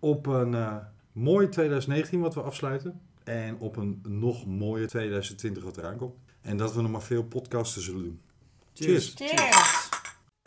[0.00, 0.76] Op een eh,
[1.12, 3.00] mooi 2019 wat we afsluiten.
[3.24, 6.14] En op een nog mooier 2020 wat eraan komt.
[6.40, 8.20] En dat we nog maar veel podcasten zullen doen.
[8.74, 9.12] Cheers.
[9.16, 9.88] Cheers!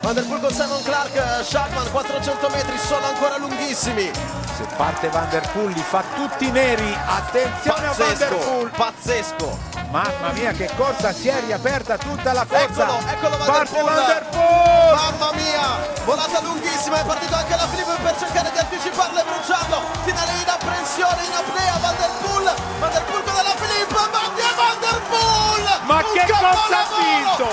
[0.04, 1.12] Van der Poel con Simon Clark,
[1.44, 4.10] Schachman 400 metri sono ancora lunghissimi.
[4.56, 8.70] Se parte Van der Poel li fa tutti neri, attenzione a Van der Pazzesco, Poel.
[8.70, 9.58] pazzesco.
[9.90, 12.84] Mamma mia che corsa, si è riaperta tutta la corsa.
[12.84, 13.94] Eccolo, eccolo Van der parte Poel.
[13.94, 14.73] Van der Poel.
[14.94, 19.82] Mamma mia, volata lunghissima, è partito anche la Filippo per cercare di anticiparlo e bruciarlo.
[20.04, 22.54] Finale in apprensione, in apnea, Van der Poel.
[22.78, 25.66] Van der Poel con la Filippo, Mattia Van der Poel.
[25.82, 27.46] Ma Un che corsa ha vinto!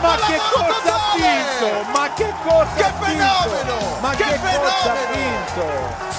[0.00, 1.68] Ma che corsa ha vinto!
[1.92, 3.04] Ma che corsa Che ha vinto!
[3.04, 3.96] fenomeno!
[4.00, 5.12] Ma Che che, corsa ha fenomeno!
[5.12, 6.15] vinto!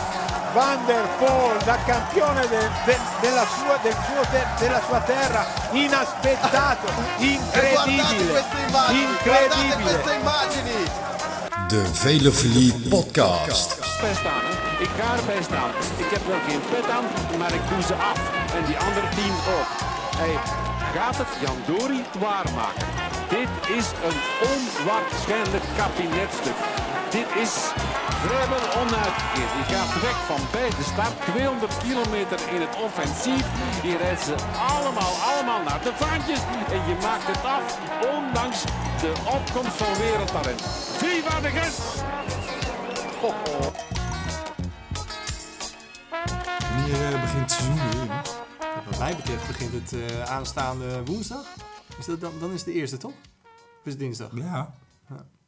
[0.57, 5.45] Van der Poel, da campione de- de- della, sua, del suo te- della sua terra,
[5.71, 6.87] inaspettato,
[7.19, 9.91] E guardate incredibile, queste immagini, guardate incredibile.
[10.01, 10.79] queste immagini.
[11.67, 13.69] De Velofilie Podcast.
[14.01, 14.09] Hè?
[14.85, 15.71] Ik ga erbij staan.
[15.97, 17.05] Ik heb wel geen pet aan,
[17.39, 18.19] maar ik doe ze af.
[18.57, 19.69] En die andere team ook.
[20.21, 20.33] Hij
[20.95, 22.87] gaat het Jan Dori waarmaken.
[23.29, 24.17] Dit is een
[24.51, 26.57] onwaarschijnlijk kabinetstuk.
[27.11, 27.53] Dit is
[28.25, 29.51] vrijwel onuitgekeerd.
[29.59, 31.21] Je gaat weg van bij de start.
[31.21, 33.45] 200 kilometer in het offensief.
[33.83, 34.35] Je rijdt ze
[34.71, 36.39] allemaal, allemaal naar de vaantjes.
[36.75, 37.79] En je maakt het af,
[38.15, 38.63] ondanks
[39.01, 40.61] de opkomst van wereldtalent.
[40.97, 41.49] Viva de!
[43.21, 43.71] Ho, ho.
[46.73, 48.07] Wanneer eh, begint het seizoen?
[48.85, 51.45] Wat mij betreft begint het eh, aanstaande woensdag.
[51.99, 53.13] Is dat dan, dan is het de eerste, toch?
[53.43, 54.29] Of is het dinsdag?
[54.33, 54.73] Ja.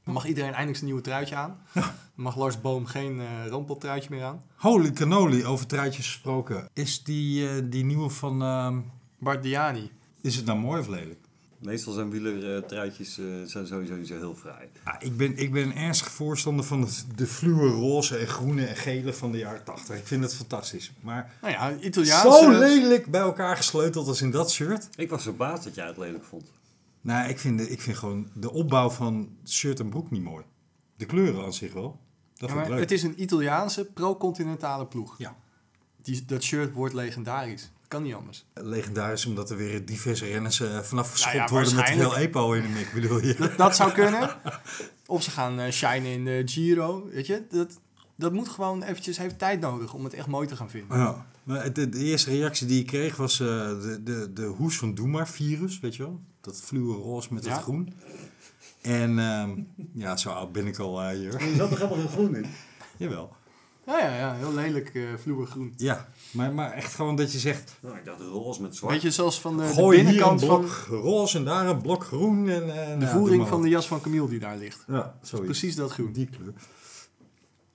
[0.10, 1.58] Dan mag iedereen eindelijk zijn nieuwe truitje aan.
[1.74, 1.84] Dan
[2.16, 4.42] mag Lars Boom geen eh rampeltruitje meer aan.
[4.56, 6.70] Holy cannoli, over truitjes gesproken.
[6.74, 8.42] Is die, eh, die nieuwe van...
[8.42, 8.78] ehm,
[9.18, 9.92] Bart Diani.
[10.22, 11.20] is het nou mooi of lelijk?
[11.58, 14.68] Meestal zijn wielertruitjes eh zijn sowieso niet zo heel fraai.
[14.84, 18.66] Ah, ik, ben, ik ben een ernstig voorstander van de, de fluwe roze en groene
[18.66, 19.98] en gele van de jaren 80.
[19.98, 20.92] Ik vind het fantastisch.
[21.02, 22.40] Maar Nou ja, Italiaanse...
[22.44, 24.90] zo lelijk bij elkaar gesleuteld als in dat shirt.
[24.96, 26.52] Ik was verbaasd dat jij het lelijk vond.
[27.02, 30.46] Nou, ik vind, de, ik vind gewoon de opbouw van shirt en broek niet mooi.
[30.96, 32.00] De kleuren aan zich wel.
[32.36, 32.80] Dat Ja, maar leuk.
[32.80, 35.16] het is een Italiaanse pro-continentale ploeg.
[35.18, 35.36] Ja.
[36.02, 37.72] Die, dat shirt wordt legendarisch.
[37.88, 38.46] Kan niet anders.
[38.54, 42.36] Legendarisch omdat er weer diverse renners eh, vanaf geschopt Nou ja, worden met veel waarschijnlijk.
[42.36, 43.36] EPO in de mik, bedoel je?
[43.36, 44.30] Dat, dat zou kunnen.
[45.06, 47.10] Of ze gaan eh shinen in de Giro.
[47.12, 47.80] Weet je, dat,
[48.16, 50.98] dat moet gewoon eventjes, heeft tijd nodig om het echt mooi te gaan vinden.
[50.98, 51.26] Ja.
[51.44, 54.94] Maar de, de eerste reactie die ik kreeg was eh, de, de, de hoes van
[54.94, 56.22] Doe virus, weet je wel?
[56.42, 57.52] Dat fluwe roze met Ja.
[57.54, 57.94] het groen.
[58.82, 59.62] En ehm,
[59.94, 61.48] ja, zo oud ben ik al eh, hier.
[61.50, 62.46] Je zat er helemaal heel groen in.
[62.98, 63.38] Jawel.
[63.86, 65.74] Ja, ja, ja heel lelijk uh, groen.
[65.78, 68.94] Ja, maar, maar echt gewoon dat je zegt, Nou, ik dacht roze met zwart.
[68.94, 71.68] Weet je, zoals van de, de gooi hier een binnenkant van blok roze en daar
[71.68, 72.50] een blok groen.
[72.50, 74.84] En, eh, de nou, doe voering van de jas van Camille die daar ligt.
[74.88, 75.48] Ja, zoiets.
[75.50, 76.12] Precies dat groen.
[76.12, 76.54] Die kleur.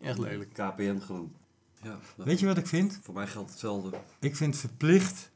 [0.00, 0.52] Echt lelijk.
[0.52, 1.34] KPN groen.
[1.82, 3.00] Ja, Weet je wat ik vind?
[3.02, 3.91] Voor mij geldt hetzelfde.
[4.20, 5.31] Ik vind verplicht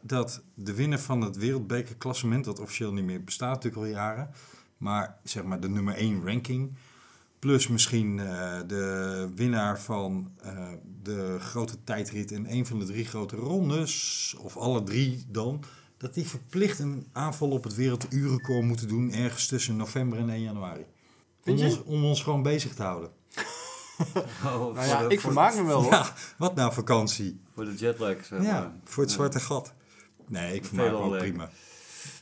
[0.00, 4.30] dat de winnaar van het wereldbekerklassement, dat officieel niet meer bestaat natuurlijk al jaren,
[4.76, 6.74] maar zeg maar de nummer 1 ranking,
[7.38, 10.68] plus misschien eh, de winnaar van eh,
[11.02, 15.62] de grote tijdrit in een van de drie grote rondes, of alle drie dan,
[15.96, 20.42] dat die verplicht een aanval op het werelduurrecord moeten doen ergens tussen november en 1
[20.42, 20.84] januari.
[21.42, 21.70] Vind om, je?
[21.70, 23.10] ons, om ons gewoon bezig te houden.
[24.44, 25.92] Oh, Nou ja, ik vermaak me wel hoor.
[25.92, 27.40] Ja, wat nou vakantie?
[27.54, 28.72] Voor de jetlag, zeg Ja, maar.
[28.84, 29.18] voor het Ja.
[29.18, 29.72] zwarte gat.
[30.28, 31.20] Nee, ik vermaak me Veelal ook leuk.
[31.20, 31.50] prima.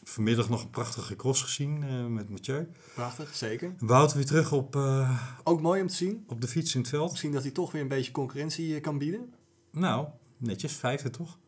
[0.04, 2.68] Vanmiddag nog een prachtige cross gezien eh, met Mathieu.
[2.94, 3.74] Prachtig, zeker.
[3.78, 6.24] Wout weer terug op, eh, Ook mooi om te zien.
[6.26, 7.10] op de fiets in het veld.
[7.10, 9.34] Misschien dat hij toch weer een beetje concurrentie eh, kan bieden.
[9.70, 10.06] Nou,
[10.36, 11.38] netjes, vijfde toch?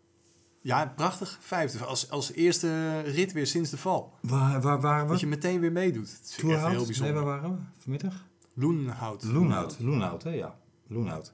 [0.60, 1.38] Ja, prachtig.
[1.40, 1.84] Vijfde.
[1.84, 4.12] Als, als eerste rit weer sinds de val.
[4.22, 5.10] Waar, waar waren we?
[5.10, 6.18] Dat je meteen weer meedoet.
[6.20, 6.76] Dat vind ik echt heel Toerhout?
[6.76, 7.14] Nee, bijzonder.
[7.14, 8.26] waar waren we vanmiddag?
[8.54, 9.22] Loenhout.
[9.24, 9.76] Loenhout.
[9.80, 10.30] Loenhout, hè?
[10.30, 11.32] Ja, Loenhout.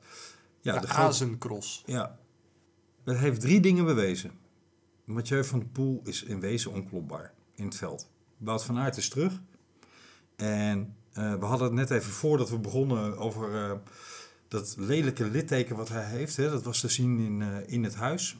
[0.60, 1.82] Ja, de de Azencross.
[1.86, 2.18] Ja.
[3.04, 4.30] Het heeft drie dingen bewezen.
[5.04, 8.10] Mathieu van der Poel is in wezen onklopbaar in het veld.
[8.36, 9.40] Wout van Aert is terug.
[10.36, 13.72] En eh, we hadden het net even voordat we begonnen over eh,
[14.48, 16.36] dat lelijke litteken wat hij heeft.
[16.36, 16.50] Hè.
[16.50, 18.36] Dat was te zien in, eh, in het huis.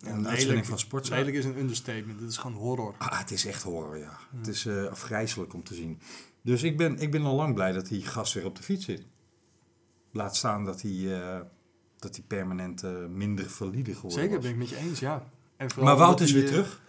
[0.00, 1.18] Een uitzending van Sportzaal.
[1.18, 2.18] Lelijk is een understatement.
[2.18, 2.94] Dit is gewoon horror.
[2.98, 4.18] Ah, het is echt horror, ja.
[4.36, 6.00] Het is afgrijzelijk om te zien.
[6.42, 8.84] Dus ik ben, ik ben al lang blij dat die gast weer op de fiets
[8.84, 9.06] zit.
[10.12, 11.22] Laat staan dat hij,
[11.98, 14.42] dat hij permanent minder valide geworden Zeker, was.
[14.42, 15.30] ben ik met je eens, ja.
[15.56, 16.80] En vooral Maar Wout is weer eh, terug.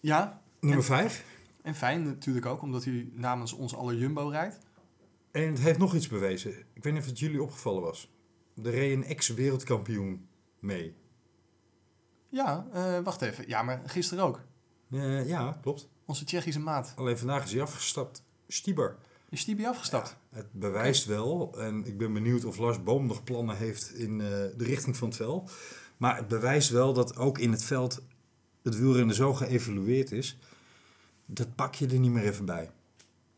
[0.00, 1.24] Ja, Nummer en, 5.
[1.62, 4.58] en fijn natuurlijk ook, omdat hij namens ons alle Jumbo rijdt.
[5.30, 6.50] En het heeft nog iets bewezen.
[6.50, 8.12] Ik weet niet of het jullie opgevallen was.
[8.64, 10.28] Er reed een ex-wereldkampioen
[10.58, 10.96] mee.
[12.28, 13.48] Ja, eh, wacht even.
[13.48, 14.40] Ja, maar gisteren ook.
[14.90, 15.88] Eh, ja, klopt.
[16.04, 16.92] Onze Tsjechische maat.
[16.96, 18.22] Alleen vandaag is hij afgestapt.
[18.48, 18.96] Stibar.
[19.30, 20.16] Is Stibi afgestapt?
[20.30, 24.54] Het bewijst wel, en ik ben benieuwd of Lars Boom nog plannen heeft in de
[24.56, 25.52] richting van het veld.
[25.98, 28.02] Maar het bewijst wel dat ook in het veld
[28.62, 30.38] het wielrennen zo geëvalueerd is.
[31.26, 32.70] Dat pak je er niet meer even bij.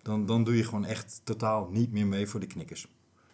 [0.02, 2.88] Dan, dan doe je gewoon echt totaal niet meer mee voor de knikkers.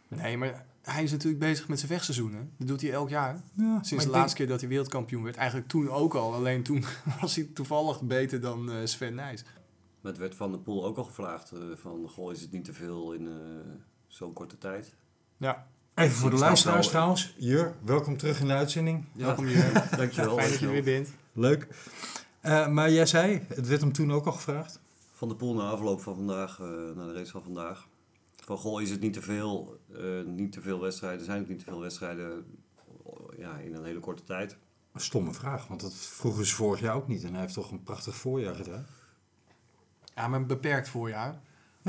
[0.08, 2.34] Nee, maar hij is natuurlijk bezig met zijn vegseizoen.
[2.34, 2.40] Hè?
[2.56, 3.40] Dat doet hij elk jaar.
[3.52, 5.36] Ja, maar Sinds de laatste keer dat hij wereldkampioen werd.
[5.36, 6.34] Eigenlijk toen ook al.
[6.34, 6.84] Alleen toen
[7.20, 9.44] was hij toevallig beter dan eh, Sven Nijs.
[10.00, 12.64] Maar het werd Van der Poel ook al gevraagd eh, van, goh, is het niet
[12.64, 13.34] te veel in eh,
[14.06, 14.94] zo'n korte tijd?
[15.36, 15.66] Ja,
[15.96, 17.34] Even voor de luisteraars trouwens.
[17.38, 19.04] Jur, welkom terug in de uitzending.
[19.12, 19.88] welkom hier.
[19.96, 20.36] Dankjewel.
[20.36, 21.10] Fijn dat je er weer bent.
[21.32, 21.68] Leuk.
[22.40, 24.80] Eh, maar jij zei, het werd hem toen ook al gevraagd.
[25.12, 27.88] Van der Poel na afloop van vandaag, eh naar de race van vandaag.
[28.44, 31.24] Van, goh, is het niet te veel, eh, niet te veel wedstrijden?
[31.24, 32.44] Zijn het niet te veel wedstrijden
[33.36, 34.56] ja, in een hele korte tijd?
[34.92, 37.24] Een stomme vraag, want dat vroegen ze vorig jaar ook niet.
[37.24, 38.86] En hij heeft toch een prachtig voorjaar gedaan.
[40.14, 41.40] Ja, maar een beperkt voorjaar.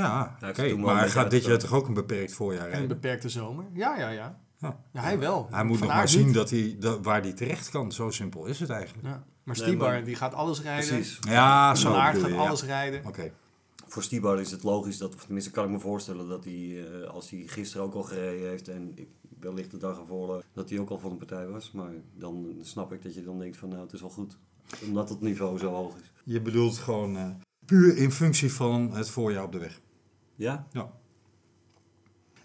[0.01, 0.75] Ja, oké.
[0.75, 3.65] Maar hij gaat dit jaar toch ook een beperkt voorjaar En een beperkte zomer.
[3.73, 4.39] Ja, ja, ja.
[4.57, 4.79] Ja.
[4.93, 5.47] Ja, hij wel.
[5.51, 6.33] Hij moet Van nog maar zien niet.
[6.33, 7.91] dat hij, dat, waar hij terecht kan.
[7.91, 9.07] Zo simpel is het eigenlijk.
[9.07, 9.23] Ja.
[9.43, 10.87] Maar Nee, Stibar, maar- die gaat alles rijden.
[10.87, 11.19] Precies.
[11.21, 12.39] Ja, zo Van Aert gaat je, ja.
[12.39, 13.05] alles rijden.
[13.05, 13.31] Oké.
[13.87, 17.09] Voor Stibar is het logisch dat, of tenminste kan ik me voorstellen dat hij, eh,
[17.09, 19.07] als hij gisteren ook al gereden heeft en ik,
[19.39, 21.71] wellicht de dag ervoor, eh, dat hij ook al van de partij was.
[21.71, 24.37] Maar dan snap ik dat je dan denkt van nou, het is wel goed.
[24.85, 26.11] Omdat het niveau zo hoog is.
[26.23, 27.29] Je bedoelt gewoon eh,
[27.65, 29.79] puur in functie van het voorjaar op de weg.
[30.37, 30.67] Ja?
[30.71, 30.91] Ja.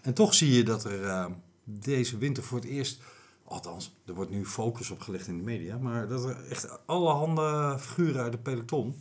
[0.01, 1.25] En toch zie je dat er eh,
[1.63, 3.01] deze winter voor het eerst,
[3.43, 7.75] althans, er wordt nu focus op gelegd in de media, maar dat er echt allerhande
[7.79, 8.95] figuren uit de peloton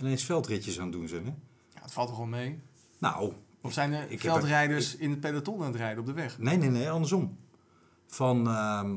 [0.00, 1.24] ineens veldritjes aan het doen zijn.
[1.24, 1.30] Hè?
[1.74, 2.60] Ja, het valt toch wel mee.
[2.98, 3.32] Nou,
[3.62, 6.38] Of zijn er Ik veldrijders in het peloton aan het rijden op de weg?
[6.38, 7.38] nee, nee, nee, andersom.
[8.06, 8.96] Van ehm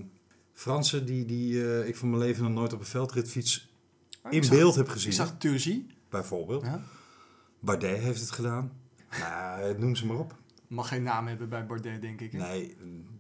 [0.54, 3.70] Fransen die, die eh, ik van mijn leven nog nooit op een veldritfiets
[4.24, 5.10] Oh, in zag- beeld heb gezien.
[5.10, 5.88] Ik zag Turgie.
[6.10, 6.64] Bijvoorbeeld.
[6.64, 6.82] Ja.
[7.60, 8.72] Bardet heeft het gedaan.
[9.20, 10.36] Nou, noem ze maar op.
[10.68, 12.32] Mag geen naam hebben bij Bardet, denk ik.
[12.32, 12.38] hè?
[12.38, 12.76] Nee,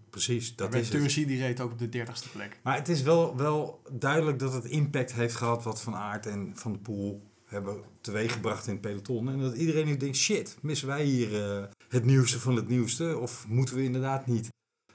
[0.10, 0.56] precies.
[0.56, 2.60] Dat maar is die reed ook op de dertigste plek.
[2.64, 6.52] Maar het is wel, wel duidelijk dat het impact heeft gehad wat Van Aert en
[6.56, 9.30] Van de Poel hebben teweeggebracht in het peloton.
[9.30, 13.18] En dat iedereen nu denkt, shit, missen wij hier eh, het nieuwste van het nieuwste?
[13.18, 14.50] Of moeten we inderdaad niet?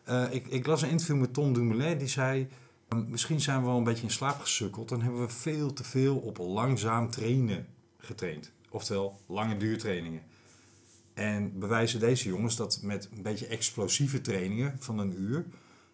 [0.05, 2.49] Eh, ik, ik las een interview met Tom Dumoulin, die zei...
[2.89, 4.89] "Hm, Misschien zijn we wel een beetje in slaap gesukkeld.
[4.89, 7.67] Dan hebben we veel te veel op langzaam trainen
[7.99, 8.53] getraind.
[8.71, 10.23] Oftewel, lange duurtrainingen.
[11.17, 15.47] En bewijzen deze jongens dat met een beetje explosieve trainingen van een uur...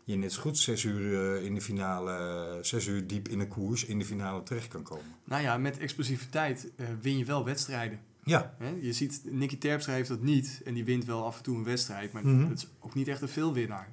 [0.05, 3.49] je net zo goed zes uur eh, in de finale, zes uur diep in de
[3.49, 5.05] koers in de finale terecht kan komen.
[5.25, 7.99] Nou ja, met explosiviteit eh, win je wel wedstrijden.
[8.25, 8.55] Ja?
[8.81, 10.61] Je ziet, Nicky Terpstra heeft dat niet.
[10.65, 12.13] En die wint wel af en toe een wedstrijd.
[12.13, 12.49] Maar Mhm.
[12.49, 13.93] het is ook niet echt een veelwinnaar.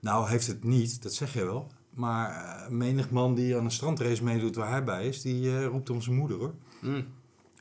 [0.00, 1.70] nou heeft het niet, dat zeg je wel.
[1.94, 5.64] Maar eh, menig man die aan een strandrace meedoet waar hij bij is, die eh,
[5.66, 6.54] roept om zijn moeder hoor.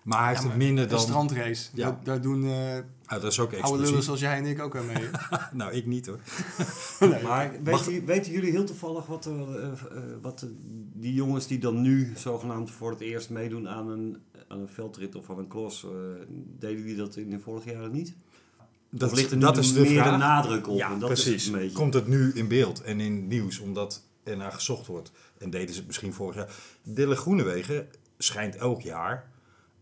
[0.05, 0.99] Maar hij heeft Ja, het minder Een dan...
[0.99, 1.69] strandrace.
[1.73, 1.85] Ja.
[1.85, 4.75] Daar, daar doen eh Ah, dat is ook oude lullen zoals jij en ik ook
[4.75, 5.09] aan mee.
[5.53, 6.19] nou, ik niet hoor.
[7.09, 7.23] Nee.
[7.23, 9.77] Maar weten, weten jullie heel toevallig wat, er, eh, eh,
[10.21, 10.45] wat
[10.93, 14.17] die jongens die dan nu zogenaamd voor het eerst meedoen aan een,
[14.47, 15.89] aan een veldrit of aan een eh,
[16.59, 18.15] deden die dat in de vorige jaren niet?
[18.89, 20.11] Dat, of ligt er nu dat is de meer vraag.
[20.11, 20.77] de nadruk op?
[20.77, 21.33] Ja, En dat precies.
[21.33, 21.75] Is het een beetje.
[21.77, 25.11] Komt het nu in beeld en in nieuws, omdat er naar gezocht wordt.
[25.37, 26.49] En deden ze het misschien vorig jaar.
[26.83, 27.87] Dille Groenewegen
[28.17, 29.33] schijnt elk jaar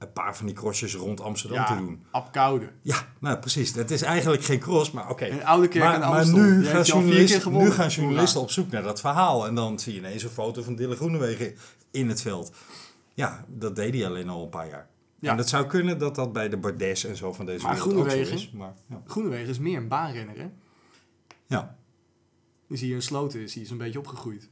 [0.04, 2.06] een paar van die crossjes rond Amsterdam te ja, doen.
[2.12, 2.70] Apkoude.
[2.82, 3.74] Ja, nou precies.
[3.74, 5.26] Het is eigenlijk geen cross, maar oké.
[5.26, 9.00] Een oude kerk Maar, maar nu, gaan journalisten, nu gaan journalisten op zoek naar dat
[9.00, 9.48] verhaal.
[9.48, 11.56] En dan zie je ineens een foto van Dille Groenewegen
[11.92, 12.52] in het veld.
[13.14, 14.90] Ja, dat deed hij alleen al een paar jaar.
[15.20, 15.32] Ja.
[15.32, 18.34] En dat zou kunnen dat dat bij de Bardets en zo van deze Maar Groenewegen?
[18.34, 18.52] is.
[18.52, 19.02] Maar, ja.
[19.08, 20.50] Groenewegen is meer een baanrenner, hè?
[21.48, 21.78] ja.
[22.68, 24.50] Die zie je in Sloten, is hij zo'n beetje opgegroeid.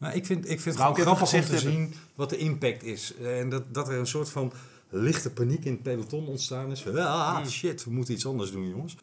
[0.00, 3.14] Nou, ik vind, ik vind het ik grappig om te zien wat de impact is.
[3.16, 4.52] En dat, dat er een soort van
[4.88, 6.82] lichte paniek in het peloton ontstaan is.
[6.82, 7.46] Van, ah, Hmm.
[7.46, 8.96] shit, we moeten iets anders doen, jongens.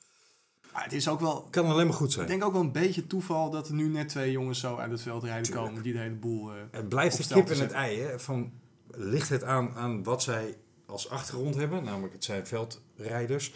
[0.74, 2.28] Maar het is ook wel, Kan alleen maar goed ik zijn.
[2.28, 5.02] denk ook wel een beetje toeval dat er nu net twee jongens zo uit het
[5.02, 5.82] veld rijden komen.
[5.84, 6.50] Die de hele boel...
[6.52, 8.00] eh, Het blijft de kip en het ei.
[8.00, 8.20] Hè?
[8.20, 8.52] Van,
[8.92, 13.54] ligt het aan, aan wat zij als achtergrond hebben, namelijk het zijn veldrijders.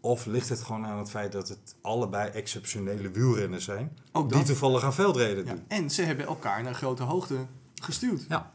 [0.00, 3.98] Of ligt het gewoon aan het feit dat het allebei exceptionele wielrenners zijn.
[4.12, 4.46] Ook die dat.
[4.46, 5.52] toevallig aan veldrijden ja.
[5.52, 5.64] doen.
[5.68, 7.36] En ze hebben elkaar naar grote hoogte
[7.74, 8.26] gestuurd.
[8.28, 8.52] Ja.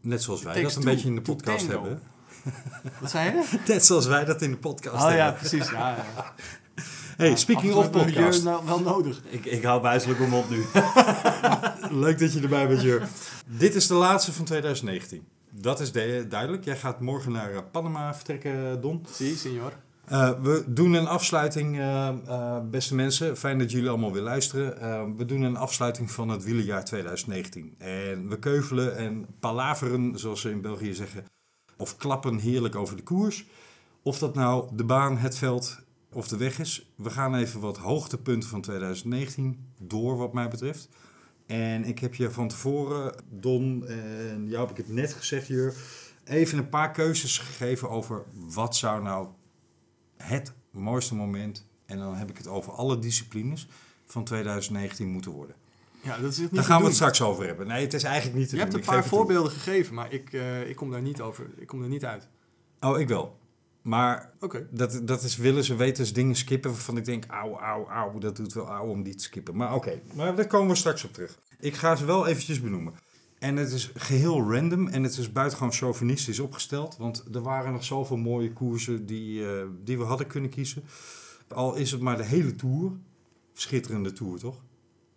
[0.00, 2.02] Net zoals wij dat een beetje in de podcast hebben.
[3.00, 3.58] Wat zei je?
[3.66, 5.40] Net zoals wij dat in de podcast Oh ja, hebben.
[5.40, 5.70] precies.
[5.70, 6.34] Ja, ja.
[7.16, 8.44] Hey, speaking of hebben podcast.
[8.44, 9.20] nou wel nodig.
[9.28, 10.64] Ik, ik hou wijselijk om op nu.
[12.04, 13.08] Leuk dat je erbij bent, Jur.
[13.46, 15.26] Dit is de laatste van 2019.
[15.50, 16.64] Dat is de- duidelijk.
[16.64, 19.06] Jij gaat morgen naar eh, Panama vertrekken, Don.
[19.12, 19.72] Zie, senor.
[20.04, 23.36] Eh, we doen een afsluiting, eh, eh, beste mensen.
[23.36, 25.16] Fijn dat jullie allemaal weer luisteren.
[25.16, 27.74] We doen een afsluiting van het wielerjaar 2019.
[27.78, 31.24] En we keuvelen en palaveren, zoals ze in België zeggen,
[31.76, 33.46] of klappen heerlijk over de koers.
[34.02, 35.82] Of dat nou de baan, het veld
[36.12, 36.92] of de weg is.
[36.96, 40.88] We gaan even wat hoogtepunten van 2019 door, wat mij betreft.
[41.46, 45.74] En ik heb je van tevoren, Don en jou heb ik het net gezegd hier,
[46.24, 49.28] even een paar keuzes gegeven over wat zou nou
[50.16, 53.68] het mooiste moment, en dan heb ik het over alle disciplines,
[54.06, 55.56] van 2019 moeten worden.
[56.02, 57.66] Ja, dat is niet Daar gaan we het straks over hebben.
[57.66, 59.08] Nee, het is eigenlijk niet te Je hebt een Ik paar toe.
[59.10, 61.46] voorbeelden gegeven, maar ik, eh, ik kom daar niet over.
[61.56, 62.28] Ik kom er niet uit.
[62.80, 63.38] Oh, ik wel.
[63.82, 64.30] Maar
[64.70, 68.36] dat, dat is willen ze weten, dingen skippen waarvan ik denk, auw, auw, auw, dat
[68.36, 69.56] doet wel auw om die te skippen.
[69.56, 71.38] Maar oké, maar daar komen we straks op terug.
[71.58, 72.94] Ik ga ze wel eventjes benoemen.
[73.44, 76.96] En het is geheel random en het is buitengewoon chauvinistisch opgesteld.
[76.96, 80.84] Want er waren nog zoveel mooie koersen die, eh, die we hadden kunnen kiezen.
[81.48, 82.92] Al is het maar de hele Tour.
[83.52, 84.62] Schitterende Tour, toch?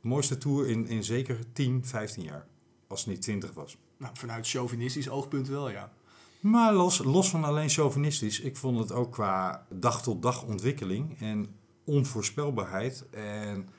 [0.02, 2.48] Mooiste Tour in, in zeker 10, 15 jaar.
[2.88, 3.78] Als het niet 20 was.
[3.98, 5.92] Nou, vanuit chauvinistisch oogpunt wel, ja.
[6.40, 11.20] Maar los, los van alleen chauvinistisch, ik vond het ook qua dag tot dag ontwikkeling
[11.20, 11.48] en
[11.84, 13.70] onvoorspelbaarheid en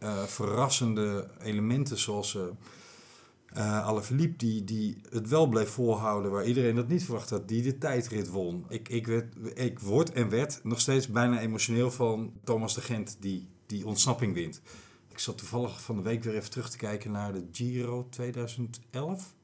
[0.00, 2.42] eh, verrassende elementen zoals eh
[3.52, 7.62] eh Alaphilippe die, die het wel bleef volhouden waar iedereen dat niet verwacht had, die
[7.62, 8.64] de tijdrit won.
[8.68, 13.16] Ik, ik, werd, ik word en werd nog steeds bijna emotioneel van Thomas de Gent
[13.20, 14.60] die die ontsnapping wint.
[15.08, 19.34] Ik zat toevallig van de week weer even terug te kijken naar de Giro 2011,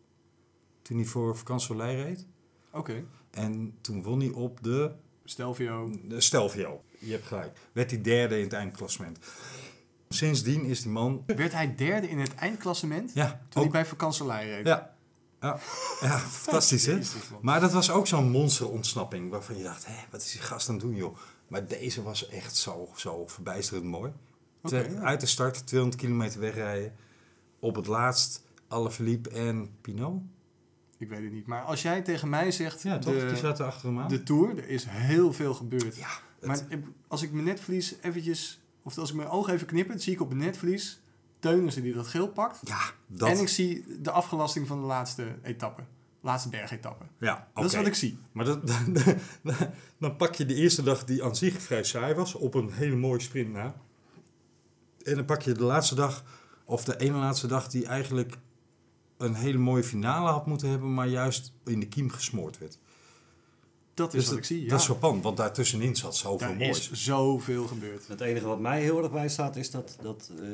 [0.82, 2.26] toen hij voor Vakansolei reed.
[2.72, 3.04] Oké.
[3.30, 4.92] En toen won hij op de,
[5.24, 5.90] Stelvio.
[6.04, 6.82] de Stelvio.
[6.98, 7.58] Je hebt gelijk.
[7.72, 9.18] Werd hij derde in het eindklassement.
[10.14, 11.22] Sindsdien is die man...
[11.26, 14.66] Werd hij derde in het eindklassement Ja, toen hij ook, bij vakantselij reed?
[14.66, 14.94] ja,
[15.40, 15.58] ja,
[16.00, 16.98] ja fantastisch hè?
[17.40, 20.74] Maar dat was ook zo'n monsterontsnapping waarvan je dacht, hé, wat is die gast aan
[20.74, 21.16] het doen joh?
[21.48, 24.12] Maar deze was echt zo, zo verbijsterend mooi.
[24.62, 24.82] Ja.
[25.00, 26.92] Uit de start 200 kilometer wegrijden.
[27.58, 30.22] Op het laatst Alaphilippe en Pinot.
[30.98, 31.46] Ik weet het niet.
[31.46, 33.14] Maar als jij tegen mij zegt, Ja, toch?
[33.18, 34.08] de, die zaten achter hem aan.
[34.08, 35.96] de Tour, er is heel veel gebeurd.
[35.96, 39.66] ja, het- Maar ik- als ik mijn netvlies eventjes, of als ik mijn ogen even
[39.66, 41.02] knip, dan zie ik op mijn netvlies
[41.38, 42.60] Teunissen die dat geel pakt.
[42.62, 43.28] ja, dat...
[43.28, 45.82] En ik zie de afgelasting van de laatste etappe.
[46.20, 47.04] Laatste bergetappe.
[47.18, 48.18] ja, Dat is wat ik zie.
[48.32, 48.60] Maar dat,
[49.98, 52.96] dan pak je de eerste dag die aan zich vrij saai was, op een hele
[52.96, 53.74] mooie sprint na.
[55.02, 56.24] En dan pak je de laatste dag,
[56.64, 58.38] of de ene laatste dag, die eigenlijk
[59.16, 62.78] een hele mooie finale had moeten hebben, maar juist in de kiem gesmoord werd.
[63.94, 64.68] Dat is Dus wat dat, ik zie.
[64.68, 66.90] dat is verpand, want daartussenin zat zoveel Daar moois.
[66.90, 68.08] is zoveel gebeurd.
[68.08, 70.46] Het enige wat mij heel erg bij staat is dat, dat eh,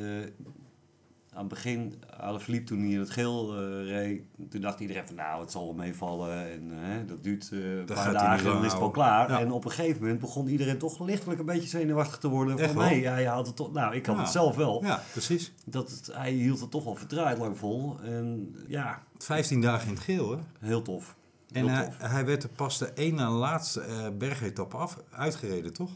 [1.33, 5.15] aan het begin, Alaphilippe toen hij in het geel eh, reed, toen dacht iedereen van
[5.17, 6.73] nou het zal wel meevallen en
[7.07, 9.31] dat duurt eh, een Dat paar dagen en dan is het wel klaar.
[9.31, 9.41] Ja.
[9.41, 12.67] En op een gegeven moment begon iedereen toch lichtelijk een beetje zenuwachtig te worden Echt
[12.73, 12.89] van wel?
[12.91, 14.23] nee, hij had het toch, nou ik had Ja.
[14.23, 15.53] het zelf wel, Ja, precies.
[15.67, 19.95] dat het, hij hield het toch wel verdraaid lang vol en ja, 15 dagen in
[19.95, 20.39] het geel, hè?
[20.67, 21.17] heel tof.
[21.53, 25.91] En hij, werd er pas de één na laatste eh bergetappe af, uitgereden, toch?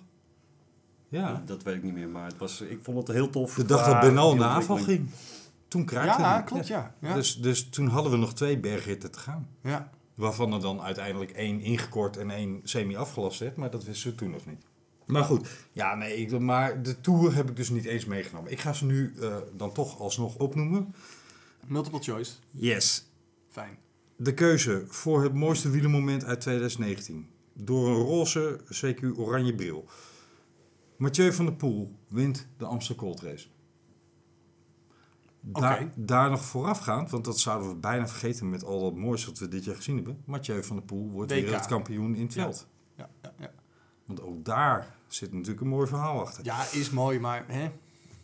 [1.08, 1.42] Ja.
[1.46, 3.54] Dat weet ik niet meer, maar het was, ik vond het heel tof.
[3.54, 5.10] De dag dat Benal de aanval ging.
[5.68, 6.42] Toen kraakte Ja, hij.
[6.44, 6.94] klopt, ja.
[7.00, 7.14] Ja.
[7.14, 9.48] Dus, dus toen hadden we nog twee bergritten te gaan.
[9.62, 9.90] ja.
[10.14, 13.56] Waarvan er dan uiteindelijk één ingekort en één semi-afgelast werd.
[13.56, 14.64] Maar dat wisten we toen nog niet.
[15.06, 18.50] Maar goed, ja, nee, ik, maar de Tour heb ik dus niet eens meegenomen.
[18.52, 20.94] Ik ga ze nu eh, dan toch alsnog opnoemen.
[21.66, 22.32] Multiple choice.
[22.50, 23.06] Yes.
[23.48, 23.78] Fijn.
[24.24, 27.28] De keuze voor het mooiste wielermoment uit 2019.
[27.52, 29.84] Door een roze, CQ oranje bril.
[30.96, 33.46] Mathieu van der Poel wint de Amsterdam Gold Race.
[35.40, 39.38] Daar, daar nog voorafgaand, want dat zouden we bijna vergeten met al dat moois wat
[39.38, 40.22] we dit jaar gezien hebben.
[40.24, 42.42] Mathieu van der Poel wordt wereldkampioen in het Ja.
[42.42, 42.66] veld.
[42.96, 43.50] Ja, ja, ja.
[44.04, 46.44] Want ook daar zit natuurlijk een mooi verhaal achter.
[46.44, 47.70] ja, is mooi, maar hè?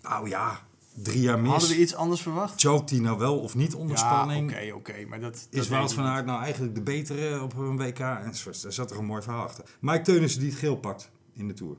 [0.02, 0.61] Nou ja,
[0.94, 1.50] drie jaar mis.
[1.50, 2.61] hadden we iets anders verwacht?
[2.61, 4.50] Choked hij nou wel of niet onder Ja, spanning?
[4.50, 5.06] oké, oké.
[5.09, 6.04] maar dat, dat Is Wout van.
[6.04, 7.99] Aert nou eigenlijk de betere op een WK?
[7.99, 8.32] En
[8.62, 9.64] daar zat er een mooi verhaal achter.
[9.80, 11.76] Mike Teunissen die het geel pakt in de Tour.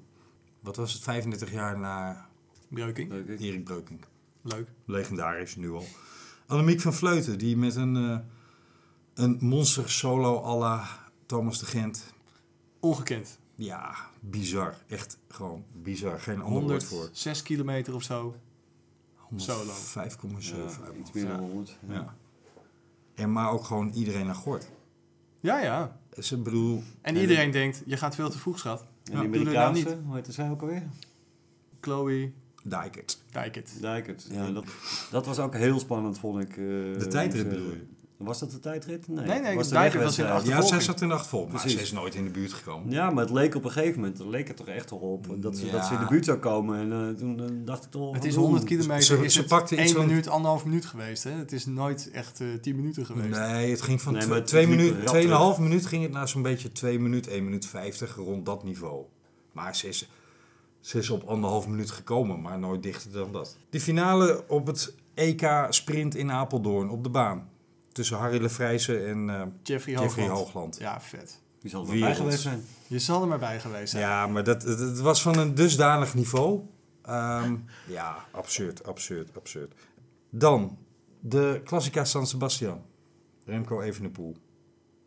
[0.60, 2.28] Wat was het, 35 jaar na
[2.70, 3.12] Breuking.
[3.40, 4.08] Erik Breukink.
[4.42, 4.68] Leuk.
[4.86, 5.86] Legendarisch nu al.
[6.48, 8.18] Annemiek van Vleuten die met een, eh,
[9.14, 10.88] een monster solo à la
[11.26, 12.14] Thomas de Gent.
[12.80, 13.40] Ongekend.
[13.56, 14.76] Ja, bizar.
[14.88, 16.20] Echt gewoon bizar.
[16.20, 16.98] Geen ander woord voor.
[16.98, 18.36] 106 kilometer of zo.
[19.36, 19.72] Solo.
[19.72, 20.56] 5,7.
[20.56, 21.78] Ja, iets meer dan 100.
[21.88, 21.94] Ja.
[21.94, 22.16] Ja.
[23.16, 24.68] En maar ook gewoon iedereen naar gort.
[25.40, 25.98] Ja, ja.
[26.16, 28.80] Dus ik bedoel, En iedereen denkt, je gaat veel te vroeg, schat.
[28.80, 30.84] En Ja, die nou Amerikaanse, hoe heet zij ook alweer?
[31.82, 32.32] Chloe
[32.64, 33.24] Dijkert.
[33.32, 33.82] Dijkert.
[33.82, 34.28] Dijkert.
[34.32, 34.66] Ja, dat,
[35.12, 36.50] dat was ook heel spannend, vond ik.
[36.50, 37.90] eh, De tijdrit bedoel zeggen.
[38.24, 39.08] Was dat de tijdrit?
[39.08, 40.60] Nee, Nee, nee, was de tijdrit was in wegwedstrijd.
[40.62, 41.80] de Ja, zij zat in de achtervolging, maar Precies.
[41.80, 42.92] ze is nooit in de buurt gekomen.
[42.92, 45.28] Ja, maar het leek op een gegeven moment, er leek het toch echt wel op
[45.42, 45.72] dat ze, Ja.
[45.72, 46.80] dat ze in de buurt zou komen.
[46.80, 48.14] En eh, toen eh, dacht ik toch...
[48.16, 48.44] Het is oeh.
[48.44, 51.24] 100 kilometer, Ze- is ze het pakte iets 1 van- minuut, anderhalf minuut geweest.
[51.24, 51.32] Hè?
[51.32, 53.40] Het is nooit echt eh 10 minuten geweest.
[53.40, 56.42] Nee, het ging van Nee, tw- maar het twee 2,5 minuut ging het naar zo'n
[56.42, 59.04] beetje 2 minuten, 1 minuut 50, rond dat niveau.
[59.52, 60.10] Maar ze is,
[60.80, 63.58] ze is op anderhalf minuut gekomen, maar nooit dichter dan dat.
[63.70, 67.50] De finale op het EK Sprint in Apeldoorn op de baan.
[67.92, 70.46] Tussen Harry Lefrijzen en eh, Jeffrey, Jeffrey Hoogland.
[70.46, 70.78] Hoogland.
[70.80, 71.40] Ja, vet.
[71.62, 72.18] Die zal er wel Werelds.
[72.18, 72.64] bij geweest zijn.
[72.88, 74.04] Je zal er maar bij geweest zijn.
[74.04, 76.62] Ja, maar dat, het, was van een dusdanig niveau.
[77.04, 77.56] Ehm,
[77.88, 79.74] ja, absurd, absurd, absurd.
[80.30, 80.78] Dan
[81.20, 82.82] de Classica San Sebastian.
[83.46, 84.36] Remco Evenepoel.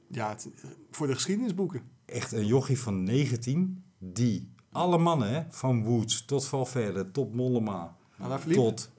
[0.09, 0.49] Ja, het-
[0.91, 1.83] voor de geschiedenisboeken.
[2.05, 7.97] Echt een jochie van 19 die alle mannen, hè, van Woods tot Valverde, tot Mollema,
[8.19, 8.63] Alaphilippe?
[8.63, 8.91] tot...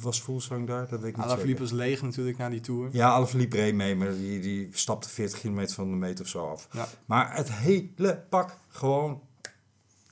[0.00, 0.88] Was Fulsang daar?
[0.88, 1.76] Dat weet ik niet Alaphilippe zeker.
[1.76, 2.88] was leeg natuurlijk na die tour.
[2.92, 6.48] Ja, Alaphilippe reed mee, maar die, die stapte 40 kilometer van de meter of zo
[6.48, 6.68] af.
[6.72, 6.88] Ja.
[7.06, 9.22] Maar het hele pak gewoon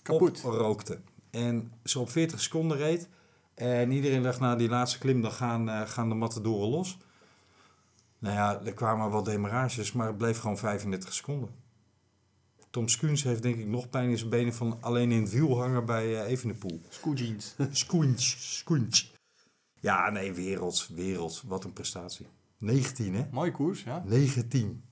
[0.02, 0.44] Kapot.
[0.44, 1.00] oprookte.
[1.30, 3.08] En zo op 40 seconden reed.
[3.54, 6.98] En iedereen dacht, na die laatste klim, dan gaan, eh, gaan de matadoren los.
[8.18, 11.48] Nou ja, er kwamen wel demarages, maar het bleef gewoon 35 seconden.
[12.70, 15.58] Tom Skuns heeft denk ik nog pijn in zijn benen van alleen in het wiel
[15.58, 16.80] hangen bij eh Evenepoel.
[17.70, 19.12] Skuns.
[19.80, 21.42] Ja, nee, werelds, werelds.
[21.42, 22.26] Wat een prestatie.
[22.58, 23.26] 19, hè?
[23.30, 24.02] Mooie koers, ja.
[24.06, 24.84] 19.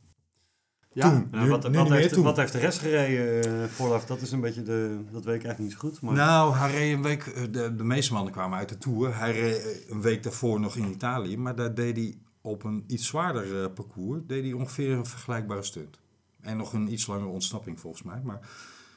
[0.93, 1.29] Ja, Toen.
[1.33, 4.05] Ja, Nu- wat, nu wat, heeft, wat heeft de rest gereden eh, vooraf?
[4.07, 5.01] Dat is een beetje de...
[5.13, 6.01] Dat weet ik eigenlijk niet zo goed.
[6.01, 9.17] Maar Nou, hij reed een week, eh, de, de meeste mannen kwamen uit de Tour.
[9.17, 12.85] Hij reed eh, een week daarvoor nog in Italië, maar daar deed hij op een
[12.87, 15.99] iets zwaarder parcours, deed hij ongeveer een vergelijkbare stunt.
[16.41, 18.41] En nog een iets langere ontsnapping volgens mij, maar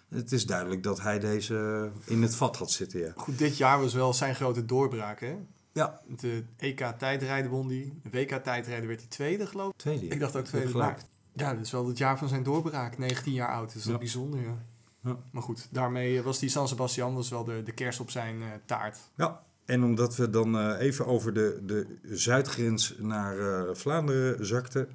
[0.10, 3.12] het is duidelijk dat hij deze in het vat had zitten, ja.
[3.16, 5.36] goed, dit jaar was wel zijn grote doorbraak, hè.
[5.74, 7.94] Ja, De EK-tijdrijden won hij.
[8.04, 9.78] De WK-tijdrijden werd hij tweede, geloof ik.
[9.78, 10.08] tweede.
[10.08, 10.78] Ik dacht ook tweede.
[10.78, 10.98] Maar
[11.34, 12.98] ja, dat is wel het jaar van zijn doorbraak.
[12.98, 13.74] 19 jaar oud.
[13.74, 14.66] Dat is bijzonder, ja.
[15.04, 15.18] Ja.
[15.32, 18.48] Maar goed, daarmee was die San Sebastian was wel de, de kerst op zijn eh,
[18.66, 18.98] taart.
[19.16, 24.90] Ja, en omdat we dan eh, even over de, de zuidgrens naar eh, Vlaanderen zakten,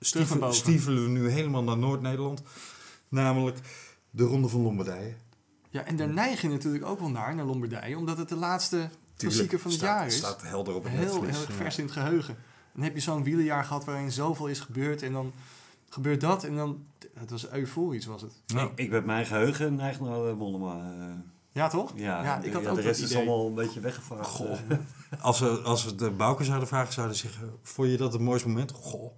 [0.00, 0.54] stieven, boven.
[0.54, 2.42] stiefelen we nu helemaal naar Noord-Nederland.
[3.08, 3.58] Namelijk
[4.10, 5.14] de Ronde van Lombardije.
[5.70, 7.96] Ja, en daar neig je natuurlijk ook wel naar, naar Lombardije.
[7.96, 10.16] Omdat het de laatste klassieker van het staat, jaar is.
[10.16, 12.36] staat helder op het heel, heel vers in het geheugen.
[12.74, 15.02] Dan heb je zo'n wielerjaar gehad waarin zoveel is gebeurd.
[15.02, 15.32] En dan
[15.88, 16.44] gebeurt dat.
[16.44, 16.84] En dan...
[17.18, 18.32] Het was euforisch, was het.
[18.46, 20.74] Ik, ik met mijn geheugen neig naar uh, Mollema.
[20.98, 21.06] eh.
[21.52, 21.92] Ja, toch?
[21.94, 24.26] ja, Ja, ik had ja, ook de dat rest is allemaal een beetje weggevaagd.
[24.28, 24.50] Goh.
[24.68, 24.78] eh.
[25.20, 27.52] Als we, als we de Bouke zouden vragen, zouden ze zeggen...
[27.62, 28.72] Vond je dat het mooiste moment?
[28.72, 29.12] Goh,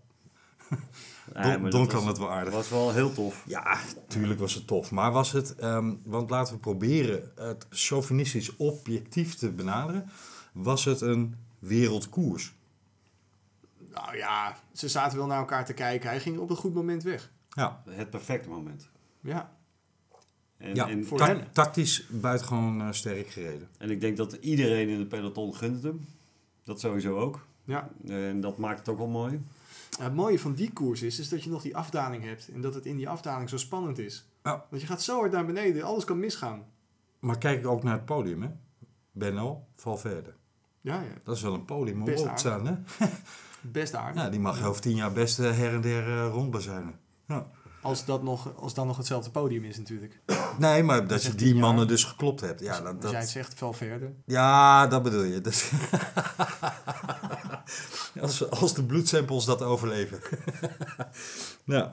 [1.32, 2.52] Don, Don dat kan was- het wel aardig.
[2.54, 3.44] was wel heel tof.
[3.46, 4.90] Ja, tuurlijk was het tof.
[4.90, 10.10] Maar was het, ehm, want laten we proberen het chauvinistisch objectief te benaderen.
[10.52, 12.54] Was het een wereldkoers?
[13.92, 16.08] Nou ja, ze zaten wel naar elkaar te kijken.
[16.08, 17.30] Hij ging op een goed moment weg.
[17.48, 18.88] Ja, Het perfecte moment.
[19.20, 19.52] Ja,
[20.56, 23.68] En, ja en, voor ta- tactisch buitengewoon eh, sterk gereden.
[23.78, 26.06] en ik denk dat iedereen in het peloton gunt het hem.
[26.64, 27.46] Dat sowieso ook.
[27.64, 27.88] ja.
[28.06, 29.40] En dat maakt het ook wel mooi.
[29.98, 32.48] Het mooie van die koers is, is dat je nog die afdaling hebt.
[32.48, 34.28] En dat het in die afdaling zo spannend is.
[34.42, 34.64] Ja.
[34.70, 35.82] Want je gaat zo hard naar beneden.
[35.82, 36.64] Alles kan misgaan.
[37.18, 38.48] Maar kijk ook naar het podium, hè.
[39.12, 40.34] Benno, Valverde.
[40.80, 41.08] Ja, ja.
[41.24, 42.74] Dat is wel een podium om Best op te staan, hè.
[43.60, 44.22] Best aardig.
[44.22, 46.98] Ja, die mag over tien jaar best eh, her en der eh, rondbazuinen.
[47.26, 47.46] Ja.
[47.82, 50.20] Als, dat nog, als dan nog hetzelfde podium is natuurlijk.
[50.58, 51.60] Nee, maar dat je die jaar.
[51.60, 52.60] mannen dus geklopt hebt.
[52.60, 54.12] Ja, dat, Als dat, jij het zegt, vel verder.
[54.24, 55.40] ja dat bedoel je.
[55.40, 55.70] Dus
[58.20, 60.20] als, als de bloedsamples dat overleven.
[61.64, 61.90] nou,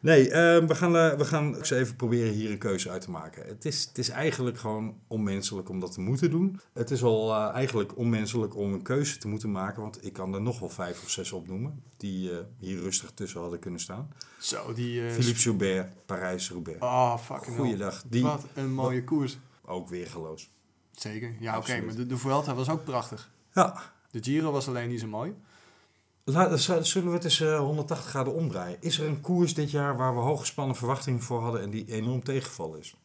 [0.00, 3.10] nee, eh, we, gaan, eh, we gaan eens even proberen hier een keuze uit te
[3.10, 3.46] maken.
[3.46, 6.60] Het is, het is eigenlijk gewoon onmenselijk om dat te moeten doen.
[6.72, 9.82] Het is al eh, eigenlijk onmenselijk om een keuze te moeten maken.
[9.82, 11.82] Want ik kan er nog wel vijf of zes opnoemen.
[11.96, 14.12] Die eh, hier rustig tussen hadden kunnen staan.
[14.38, 15.10] Zo, die...
[15.10, 16.80] Philippe Joubert, Parijs-Roubaix.
[16.80, 17.56] Oh, fucking.
[17.56, 18.02] Goeiedag.
[18.08, 19.38] Die Wat een mooie koers.
[19.64, 20.50] ook weergeloos.
[20.90, 21.36] Zeker.
[21.40, 21.80] Ja, oké.
[21.80, 23.30] Maar de, de Vuelta was ook prachtig.
[23.52, 25.34] Ja, De Giro was alleen niet zo mooi.
[26.24, 28.76] Laat, zullen we het eens eh, 180 graden omdraaien?
[28.80, 32.22] Is er een koers dit jaar waar we hooggespannen verwachtingen voor hadden en die enorm
[32.22, 32.96] tegengevallen is?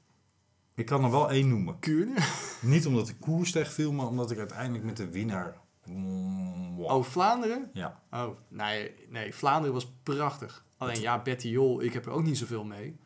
[0.75, 1.79] Ik kan er wel één noemen.
[1.79, 2.15] Kuurne?
[2.61, 5.57] Niet omdat de koers tegenviel, maar omdat ik uiteindelijk met de winnaar...
[5.83, 6.91] Wow.
[6.91, 7.69] Oh, Vlaanderen?
[7.73, 8.01] Ja.
[8.11, 10.65] Oh, nee, nee, Vlaanderen was prachtig.
[10.77, 12.99] Alleen ja, Betty Jol, ik heb er ook niet zoveel mee.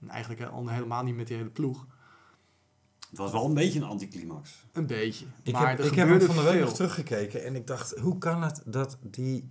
[0.00, 1.86] En eigenlijk al helemaal niet met die hele ploeg.
[3.12, 4.64] Het was wel een beetje een anticlimax.
[4.72, 5.24] Een beetje.
[5.42, 8.18] Ik maar heb, ik heb hem van de week nog teruggekeken en ik dacht, hoe
[8.18, 9.50] kan het dat die...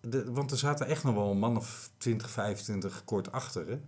[0.00, 3.80] De, want er zaten echt nog wel een man of 20, 25 kort achter, hè?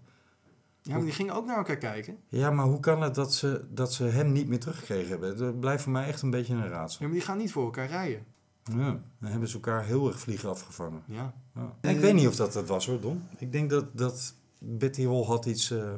[0.82, 2.18] Ja, maar die gingen ook naar elkaar kijken.
[2.28, 5.36] Ja, maar hoe kan het dat ze, dat ze hem niet meer teruggekregen hebben?
[5.36, 6.98] Dat blijft voor mij echt een beetje een raadsel.
[7.00, 8.24] Ja, maar die gaan niet voor elkaar rijden.
[8.64, 11.02] Ja, dan hebben ze elkaar heel erg vliegen afgevangen.
[11.06, 11.34] Ja.
[11.54, 11.90] Ja.
[11.90, 13.22] Ik weet niet of dat het was hoor, Don.
[13.38, 15.70] Ik denk dat, dat Betty Hol had iets...
[15.70, 15.92] eh,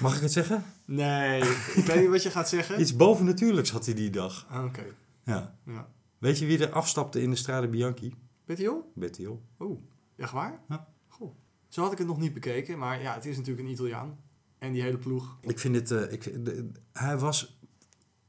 [0.00, 0.64] mag ik het zeggen?
[0.94, 1.40] Nee,
[1.74, 2.80] ik weet niet wat je gaat zeggen.
[2.80, 4.46] Iets bovennatuurlijks had hij die dag.
[4.50, 4.84] Ah, Oké,
[5.24, 5.54] Ja.
[5.66, 5.88] ja.
[6.18, 8.14] Weet je wie er afstapte in de Strade Bianchi?
[8.44, 8.80] Betty Hill?
[8.94, 9.42] Betty Hol.
[9.58, 9.80] Oh,
[10.16, 10.60] echt waar?
[10.68, 10.88] Ja.
[11.08, 11.34] Goh.
[11.68, 14.18] Zo had ik het nog niet bekeken, maar ja, het is natuurlijk een Italiaan.
[14.58, 15.36] En die hele ploeg.
[15.40, 15.90] Ik vind het...
[15.90, 17.60] eh, ik, de- hij was...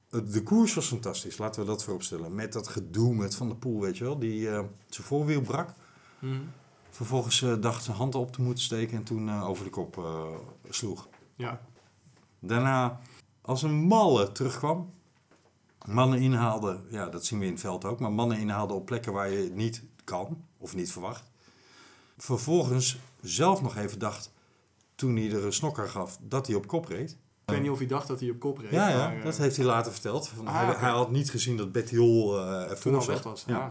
[0.10, 2.36] De koers was fantastisch, laten we dat vooropstellen.
[2.36, 4.20] Met dat gedoe met Van der Poel, weet je wel.
[4.20, 4.54] Die eh,
[4.90, 5.70] zijn voorwiel brak.
[6.90, 10.06] Vervolgens eh, dacht zijn hand op te moeten steken en toen over de kop
[10.70, 11.08] sloeg.
[11.36, 11.62] Ja.
[12.46, 13.00] Daarna
[13.42, 14.94] als een malle terugkwam.
[15.86, 19.14] Mannen inhaalde, ja dat zien we in het veld ook, maar mannen inhaalde op plekken
[19.14, 21.32] waar je niet kan of niet verwacht.
[22.18, 24.32] Vervolgens zelf nog even dacht,
[24.96, 27.12] toen hij er een snokker gaf, dat hij op kop reed.
[27.46, 28.72] Ik weet niet of hij dacht dat hij op kop reed.
[28.72, 30.28] Ja, ja maar, eh, dat heeft hij later verteld.
[30.28, 33.14] Van, Ah, hij, had niet gezien dat Betty Hol eh ervoor al zat.
[33.14, 33.44] weg was.
[33.48, 33.70] Ja.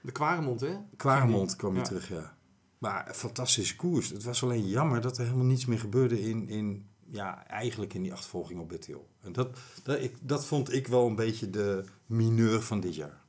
[0.00, 0.76] De Kwaremond, hè?
[0.96, 2.34] Kwaremond kwam hij terug, ja.
[2.78, 4.10] Maar fantastische koers.
[4.10, 8.02] Het was alleen jammer dat er helemaal niets meer gebeurde in, in ja, eigenlijk in
[8.02, 9.04] die achtervolging op Betty Hill.
[9.22, 13.20] En dat, dat, ik, dat vond ik wel een beetje de mineur van dit jaar.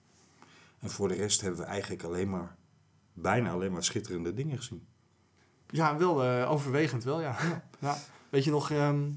[0.80, 2.56] En voor de rest hebben we eigenlijk alleen maar,
[3.14, 4.88] bijna alleen maar schitterende dingen gezien.
[5.70, 7.36] Ja, wel eh, overwegend wel, ja.
[7.80, 7.98] ja.
[8.30, 9.12] Weet je nog, ehm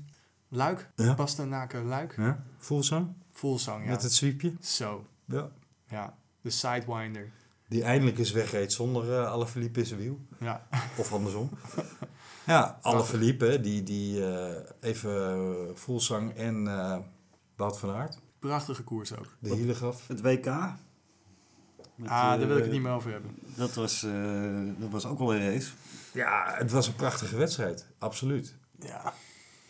[0.48, 0.90] Luik?
[0.96, 1.14] Ja.
[1.14, 2.14] Bastenaken Luik?
[2.16, 2.44] Ja?
[2.58, 3.12] Fullsang?
[3.32, 3.90] Fullsang, ja.
[3.90, 4.52] Met het sweepje?
[4.60, 5.50] Zo, Ja.
[5.88, 6.18] ja.
[6.40, 7.30] De Sidewinder.
[7.68, 10.20] Die eindelijk eens wegreed zonder eh alle Philippe in zijn wiel.
[10.40, 10.66] Ja.
[10.96, 11.50] Of andersom.
[12.50, 16.98] ja, alle Philippe, die, die eh, even uh, Fullsang en eh
[17.56, 18.18] Wout van Aert.
[18.38, 19.26] Prachtige koers ook.
[19.38, 20.08] De hielen gaf.
[20.08, 20.44] Het WK.
[21.94, 23.36] Met, ah, daar wil ik eh, het niet meer over hebben.
[23.56, 24.12] Dat was, eh,
[24.78, 25.70] dat was ook wel een race.
[26.12, 27.86] Ja, het was een prachtige wedstrijd.
[27.98, 28.54] Absoluut.
[28.78, 29.12] Ja.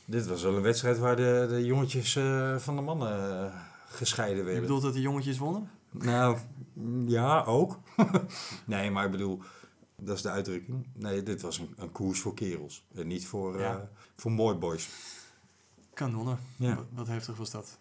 [0.05, 3.55] Dit was wel een wedstrijd waar de, de jongetjes eh, van de mannen eh,
[3.89, 4.63] gescheiden Je werden.
[4.63, 5.71] bedoelt dat de jongetjes wonnen?
[5.91, 6.39] Nou,
[7.07, 7.79] ja, ook.
[8.65, 9.43] nee, maar ik bedoel,
[10.01, 10.87] dat is de uitdrukking.
[10.95, 12.87] Nee, dit was een, een koers voor kerels.
[12.95, 13.89] En niet voor, eh Ja.
[14.17, 14.89] voor mooi boys.
[15.95, 16.39] Kanonnen.
[16.57, 16.75] Ja.
[16.75, 17.79] Wat, wat heftig was dat.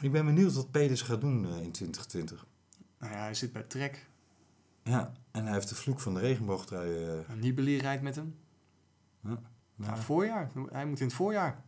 [0.00, 2.46] Ik ben benieuwd wat Peders gaat doen eh, in 2020.
[2.98, 4.06] Nou ja, hij zit bij Trek.
[4.82, 7.04] Ja, en hij heeft de vloek van de regenboogtrui.
[7.04, 8.34] eh, En Nibali rijdt met hem.
[9.20, 9.38] Ja.
[9.74, 10.50] Nou, voorjaar.
[10.70, 11.62] Hij moet in het voorjaar.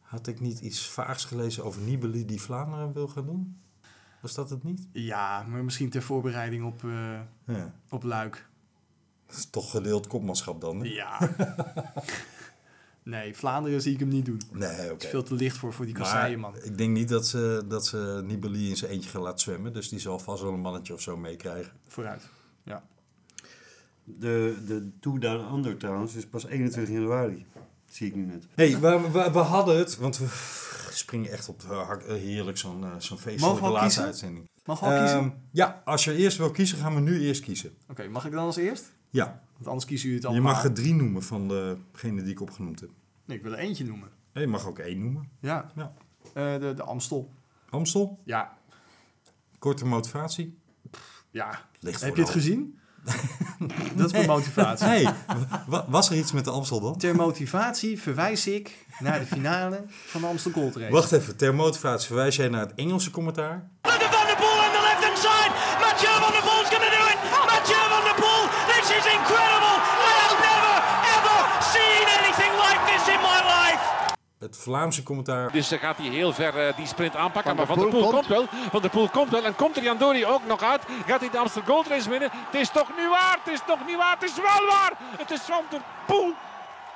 [0.00, 3.60] had ik niet iets vaags gelezen over Nibali die Vlaanderen wil gaan doen?
[4.20, 4.88] Was dat het niet?
[4.92, 7.74] Ja, maar misschien ter voorbereiding op, eh, Ja.
[7.88, 8.48] op Luik.
[9.30, 10.88] Dat is toch gedeeld kopmanschap dan, hè?
[10.88, 11.30] Ja.
[13.02, 14.40] nee, Vlaanderen zie ik hem niet doen.
[14.52, 14.88] Nee, oké.
[14.92, 16.54] Het is veel te licht voor, voor die kasseien, man.
[16.62, 19.72] ik denk niet dat ze, dat ze Nibali in zijn eentje gaan laten zwemmen.
[19.72, 21.72] Dus die zal vast wel een mannetje of zo meekrijgen.
[21.88, 22.28] Vooruit.
[22.62, 22.82] Ja.
[24.04, 27.46] De, de Tour Down Under trouwens is pas 21 januari.
[27.90, 28.46] Zie ik nu net.
[28.54, 30.26] hey, we, we, we hadden het, want we
[30.90, 34.04] springen echt op hard- uh, heerlijk zo'n uh, zo'n feestelijke al laatste kiezen?
[34.04, 34.48] uitzending.
[34.64, 35.18] Mag al kiezen?
[35.18, 37.70] Ehm, ja, als je eerst wil kiezen, gaan we nu eerst kiezen.
[37.88, 38.92] Oké, mag ik dan als eerst?
[39.10, 40.54] Ja, Want anders kiezen jullie het je allemaal.
[40.54, 41.48] mag er drie noemen van
[41.92, 42.90] degene die ik opgenoemd heb.
[43.24, 44.08] Nee, ik wil er eentje noemen.
[44.32, 45.28] En je mag ook één noemen.
[45.40, 45.70] Ja.
[45.76, 45.92] Ja.
[46.34, 47.30] Eh, de, de Amstel.
[47.70, 48.56] Amstel, Ja.
[49.58, 50.58] korte motivatie.
[51.30, 51.68] Ja.
[51.80, 52.78] Ligt Heb je het de gezien?
[53.96, 55.08] Dat is mijn motivatie.
[55.66, 56.96] Wa- was er iets met de Amstel dan?
[56.98, 60.92] Ter motivatie verwijs ik naar de finale van de Amstel Gold Race.
[60.92, 63.70] Wacht even, ter motivatie verwijs jij naar het Engelse commentaar.
[63.82, 65.52] Look at Van der Poel on the left hand side.
[65.80, 66.32] Mathieu Van
[74.50, 75.52] Het Vlaamse commentaar.
[75.52, 77.56] Dus dan gaat hij heel ver eh, die sprint aanpakken.
[77.56, 78.26] Van maar Van der Poel Poel komt.
[78.26, 78.60] komt wel.
[78.70, 79.44] Van der Poel komt wel.
[79.44, 80.82] En komt er Jandori ook nog uit?
[81.06, 82.28] Gaat hij de Amsterdam Gold Race winnen?
[82.32, 83.38] Het is toch niet waar?
[83.44, 84.14] Het is toch niet waar?
[84.20, 84.92] Het is wel waar!
[85.18, 86.32] Het is Van der Poel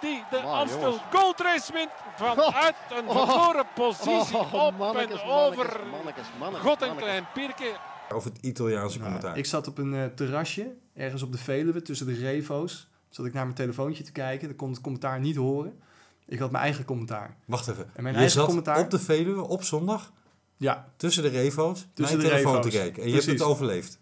[0.01, 1.03] die de Amstel jongens.
[1.12, 1.90] Gold Race wint.
[2.17, 7.09] Vanuit een verloren positie Oh, op mannekes, en over mannekes, mannekes, God en mannekes.
[7.09, 7.73] Klein Pierke.
[8.12, 9.37] Over het Italiaanse Ja, commentaar.
[9.38, 12.88] ik zat op een eh, terrasje, ergens op de Veluwe, tussen de revo's.
[13.11, 14.49] Zat ik naar mijn telefoontje te kijken.
[14.49, 15.81] Dan kon het commentaar niet horen.
[16.27, 17.37] Ik had mijn eigen commentaar.
[17.47, 17.85] Wacht even.
[17.95, 18.79] En mijn je eigen zat commentaar?
[18.79, 20.13] op de Veluwe op zondag
[20.57, 22.73] Ja, tussen de revo's Tussen de telefoon revo's.
[22.73, 23.03] te kijken.
[23.03, 23.99] En je hebt het overleefd.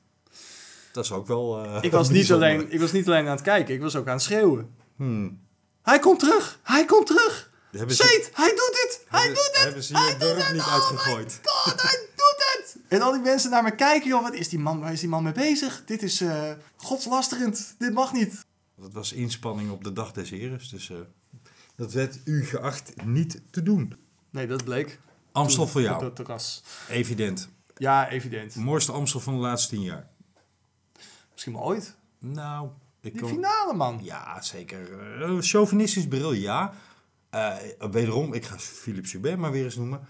[0.92, 3.40] Dat is ook wel eh, ik was, niet alleen, ik was niet alleen aan het
[3.40, 4.74] kijken, ik was ook aan het schreeuwen.
[4.96, 5.40] Hmm.
[5.82, 6.60] Hij komt terug!
[6.62, 7.50] Hij komt terug!
[7.70, 9.04] Hebben ze- Seet, hij doet het!
[9.08, 9.62] Hij hebben- doet het!
[9.64, 10.52] Hebben ze hij je doet het!
[10.52, 11.40] niet Oh uitgegooid?
[11.42, 12.76] god, hij doet het!
[12.88, 15.08] En al die mensen naar me kijken, joh, wat is die man, waar is die
[15.08, 15.82] man mee bezig?
[15.86, 18.44] Dit is eh godslasterend, dit mag niet.
[18.76, 20.68] Dat was inspanning op de dag des heres.
[20.68, 20.96] Dus eh,
[21.82, 23.94] dat werd u geacht niet te doen.
[24.30, 25.00] Nee, dat bleek.
[25.32, 26.04] Amstel voor Op jou.
[26.04, 26.62] het terras.
[26.88, 27.48] Evident.
[27.76, 28.54] Ja, evident.
[28.54, 30.08] Mooiste Amstel van de laatste tien jaar.
[31.32, 31.96] Misschien wel ooit.
[32.18, 32.68] Nou,
[33.00, 34.00] ik Die finale, man.
[34.02, 35.02] Ja, zeker.
[35.22, 36.74] Eh, chauvinistisch bril, ja.
[37.30, 37.56] Eh,
[37.90, 40.00] wederom, ik ga Philippe Joubert maar weer eens noemen.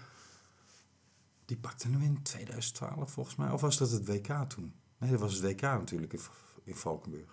[1.45, 3.49] Die pakte hem in 2012 volgens mij.
[3.51, 4.73] Of was dat het WK toen?
[4.97, 6.19] Nee, dat was het WK natuurlijk in,
[6.63, 7.32] in Valkenburg.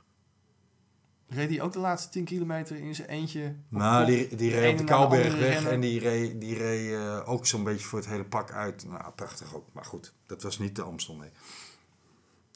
[1.33, 3.55] Reed hij ook de laatste 10 kilometer in zijn eentje?
[3.69, 4.15] Nou, kop?
[4.15, 7.65] die, die reed op de Kouwberg weg en die reed, die reed eh, ook zo'n
[7.65, 8.87] beetje voor het hele pak uit.
[8.89, 9.67] Nou, prachtig ook.
[9.73, 11.29] Maar goed, dat was niet de Amstel, nee.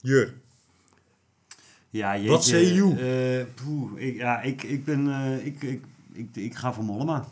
[0.00, 0.34] Jur,
[1.90, 2.30] Ja, jeetje.
[2.30, 2.98] Wat you?
[2.98, 5.08] Eh, poeh, ik, ja, ik, ik ben...
[5.08, 7.26] eh, ik, ik, ik, ik ga voor Mollema.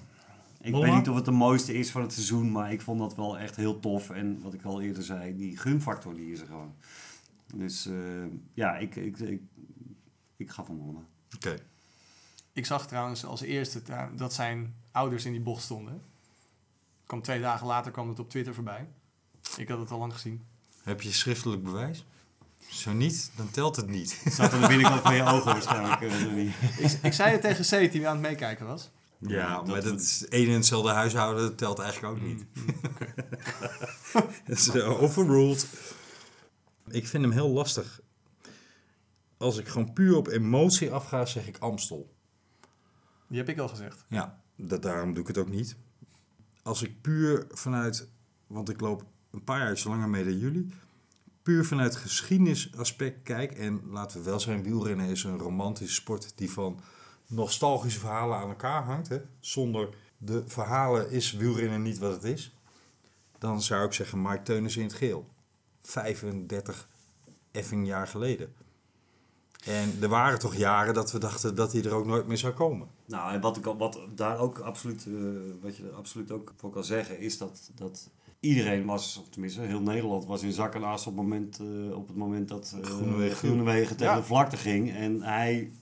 [0.60, 0.90] Ik Mollema?
[0.90, 3.38] weet niet of het de mooiste is van het seizoen, maar ik vond dat wel
[3.38, 4.10] echt heel tof.
[4.10, 6.74] En wat ik al eerder zei, die gunfactor die is er gewoon.
[7.54, 7.94] Dus eh,
[8.54, 9.40] ja, ik, ik, ik,
[10.36, 11.04] ik ga voor Mollema.
[11.34, 11.56] Oké.
[12.52, 13.82] Ik zag trouwens als eerste
[14.16, 16.02] dat zijn ouders in die bocht stonden.
[17.06, 18.88] Kwam twee dagen later kwam het op Twitter voorbij.
[19.56, 20.44] Ik had het al lang gezien.
[20.82, 22.04] Heb je schriftelijk bewijs?
[22.70, 24.20] Zo niet, dan telt het niet.
[24.24, 26.00] Het zat aan de binnenkant van je ogen waarschijnlijk.
[26.00, 26.84] eh.
[26.84, 28.90] Ik, ik zei het tegen C die aan het meekijken was.
[29.18, 32.44] Ja, dat maar dat we- is één en hetzelfde huishouden, dat telt eigenlijk ook niet.
[34.46, 35.66] Dat is eh, overruled.
[36.88, 38.00] Ik vind hem heel lastig.
[39.42, 42.14] Als ik gewoon puur op emotie afga, zeg ik Amstel.
[43.28, 44.04] Die heb ik al gezegd.
[44.08, 45.76] Ja, dat, daarom doe ik het ook niet.
[46.62, 48.08] Als ik puur vanuit,
[48.46, 50.72] want ik loop een paar jaar langer mee dan jullie,
[51.42, 56.50] puur vanuit geschiedenisaspect kijk, en laten we wel zijn, wielrennen is een romantische sport die
[56.50, 56.80] van
[57.26, 59.08] nostalgische verhalen aan elkaar hangt.
[59.08, 59.20] Hè?
[59.40, 62.56] Zonder de verhalen is wielrennen niet wat het is.
[63.38, 65.28] Dan zou ik zeggen Mike Teunis in het geel.
[65.80, 66.88] 35
[67.50, 68.61] effing jaar geleden.
[69.66, 72.52] En er waren toch jaren dat we dachten dat hij er ook nooit meer zou
[72.52, 72.88] komen.
[73.06, 75.12] Nou, en wat, ik, wat daar ook absoluut, eh,
[75.60, 79.60] wat je er absoluut ook voor kan zeggen, is dat, dat iedereen was, of tenminste
[79.60, 82.74] heel Nederland was in zak en as op het moment, eh, op het moment dat
[82.82, 84.18] eh Groenewegen tegen Ja.
[84.18, 84.92] de vlakte ging.
[84.94, 85.72] En hij,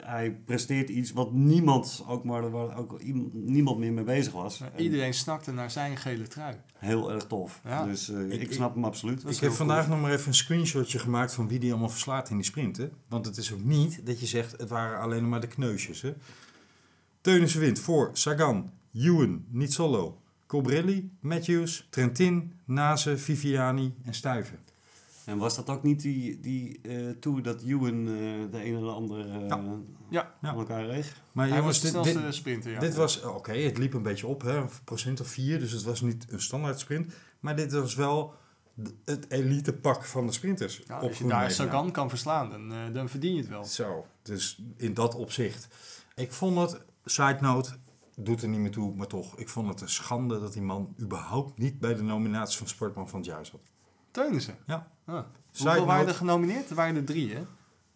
[0.00, 4.60] hij presteert iets wat niemand, ook maar waar ook iem- niemand meer mee bezig was.
[4.60, 6.56] En Iedereen snakte naar zijn gele trui.
[6.78, 7.60] Heel erg tof.
[7.64, 7.84] Ja.
[7.84, 9.24] Dus eh, Ik- ik, snap hem absoluut.
[9.30, 12.36] Ik heb vandaag nog maar even een screenshotje gemaakt van wie die allemaal verslaat in
[12.36, 12.76] die sprint.
[12.76, 12.88] Hè?
[13.08, 16.02] Want het is ook niet dat je zegt, het waren alleen maar de kneusjes.
[16.02, 16.14] Hè?
[17.20, 24.58] Teunissen wint voor Sagan, Ewan, Nizzolo, Colbrelli, Matthews, Trentin, Nase, Viviani en Stuyven.
[25.24, 28.14] En was dat ook niet die, die eh tour dat Ewan eh,
[28.50, 29.72] de een en de ander eh,
[30.10, 30.34] Ja.
[30.40, 31.22] Aan elkaar reeg?
[31.32, 32.80] Maar Hij jongens, was de dit, snelste dit, sprinter, ja.
[32.80, 35.82] dit was, oké, het liep een beetje op, hè, een procent of vier, dus het
[35.82, 37.12] was niet een standaard sprint.
[37.40, 38.34] Maar dit was wel
[39.04, 40.82] het elite pak van de sprinters.
[40.86, 41.50] Ja, op als je daar.
[41.50, 43.64] Sagan kan verslaan, dan, eh, dan verdien je het wel.
[43.64, 45.68] Zo, dus in dat opzicht.
[46.14, 47.76] Ik vond het, side note,
[48.16, 49.38] doet er niet meer toe, maar toch.
[49.38, 53.08] Ik vond het een schande dat die man überhaupt niet bij de nominatie van Sportman
[53.08, 53.60] van het jaar zat.
[54.14, 54.56] Teunissen.
[54.66, 54.88] Ja.
[55.04, 55.24] Ah.
[55.56, 56.70] Hoeveel waren er genomineerd?
[56.70, 57.42] Er waren er drie, hè?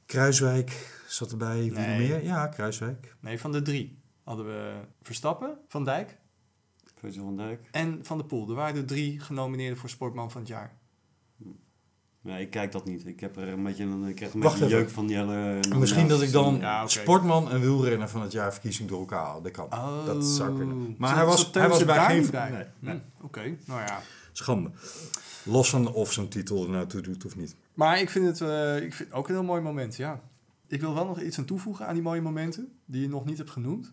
[0.07, 1.98] Kruiswijk zat erbij, wie Nee.
[2.09, 2.24] meer?
[2.24, 3.16] Ja, Kruiswijk.
[3.20, 6.16] Nee, van de drie hadden we Verstappen, Van Dijk
[6.98, 7.68] Virgil van Dijk.
[7.70, 8.48] en Van der Poel.
[8.48, 10.76] Er waren er drie genomineerden voor Sportman van het jaar.
[12.20, 13.07] Nee, ik kijk dat niet.
[13.07, 14.78] Ik heb er een beetje een, ik krijg een Wacht beetje even.
[14.85, 15.61] jeuk van die hele...
[15.78, 16.87] Misschien dat ik dan Ja.
[16.87, 19.42] Sportman en wielrenner van het jaar verkiezing door elkaar haal.
[19.42, 19.68] Dat kan.
[20.07, 20.94] dat zou kunnen.
[20.98, 22.28] Maar hij was, hij was bij daar geen...
[22.33, 22.94] Nee, nee.
[22.94, 24.00] Hm, Oké, nou ja.
[24.33, 24.70] Schande.
[25.49, 27.57] Los van of zijn titel er nou toe doet of niet.
[27.75, 30.21] Maar ik vind het eh, ik vind ook een heel mooi moment, ja.
[30.67, 33.39] Ik wil wel nog iets aan toevoegen aan die mooie momenten die je nog niet
[33.39, 33.93] hebt genoemd.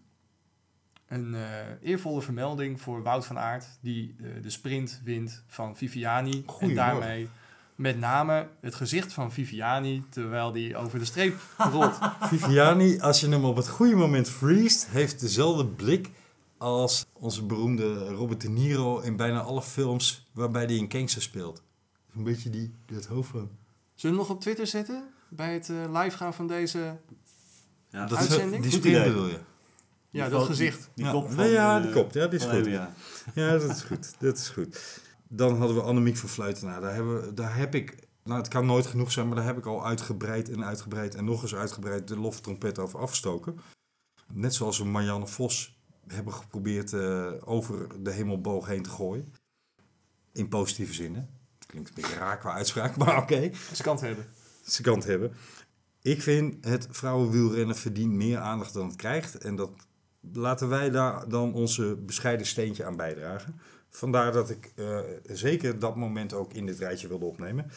[1.08, 1.42] Een eh,
[1.82, 6.32] eervolle vermelding voor Wout van Aert, die eh, de sprint wint van Viviani.
[6.32, 6.76] En Goedemorgen.
[6.76, 7.30] daarmee
[7.76, 11.36] met name het gezicht van Viviani, terwijl die over de streep
[11.72, 11.98] rolt.
[12.22, 16.10] Viviani, als je hem op het goede moment freest, heeft dezelfde blik
[16.58, 21.64] als onze beroemde Robert De Niro in bijna alle films waarbij hij een gangster speelt.
[22.16, 23.40] Een beetje die, dat hoofd van.
[23.40, 23.50] Zullen
[23.96, 25.10] we hem nog op Twitter zetten?
[25.30, 26.98] Bij het eh, live gaan van deze...
[27.90, 28.62] Ja, Dat is Uitzending?
[28.64, 29.08] die Goed sprint idee.
[29.14, 29.40] bedoel je?
[30.10, 30.90] Ja, Die dat gezicht.
[30.96, 31.12] Die Ja.
[31.12, 31.36] kop van...
[31.36, 32.12] Nee, ja, die eh, kop.
[32.14, 32.66] Ja, die is goed.
[33.36, 34.14] Ja, dat is goed.
[34.20, 35.02] Dat is goed.
[35.28, 36.82] Dan hadden we Annemiek van Fluitenaar.
[36.82, 39.58] Daar, hebben we, daar heb ik, nou het kan nooit genoeg zijn, maar daar heb
[39.58, 43.60] ik al uitgebreid en uitgebreid en nog eens uitgebreid de loftrompet over afgestoken.
[44.34, 49.34] Net zoals we Marianne Vos hebben geprobeerd eh, over de hemelboog heen te gooien.
[50.36, 51.22] In positieve zin, hè?
[51.58, 53.52] Het klinkt een beetje raar qua uitspraak, maar oké.
[53.74, 54.26] Ze kan het hebben.
[54.66, 55.34] Ze kan het hebben.
[56.02, 59.38] Ik vind het vrouwenwielrennen verdient meer aandacht dan het krijgt.
[59.38, 59.72] En dat
[60.34, 63.60] laten wij daar dan onze bescheiden steentje aan bijdragen.
[63.90, 67.72] Vandaar dat ik eh, zeker dat moment ook in dit rijtje wilde opnemen.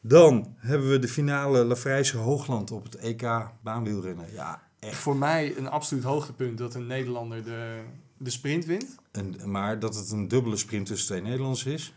[0.00, 4.32] Dan hebben we de finale Lafrijse Hoogland op het EK baanwielrennen.
[4.32, 4.96] Ja, echt.
[4.96, 7.82] Voor mij een absoluut hoogtepunt dat een Nederlander de,
[8.22, 8.94] de sprint wint.
[9.10, 11.94] En, maar dat het een dubbele sprint tussen twee Nederlanders is.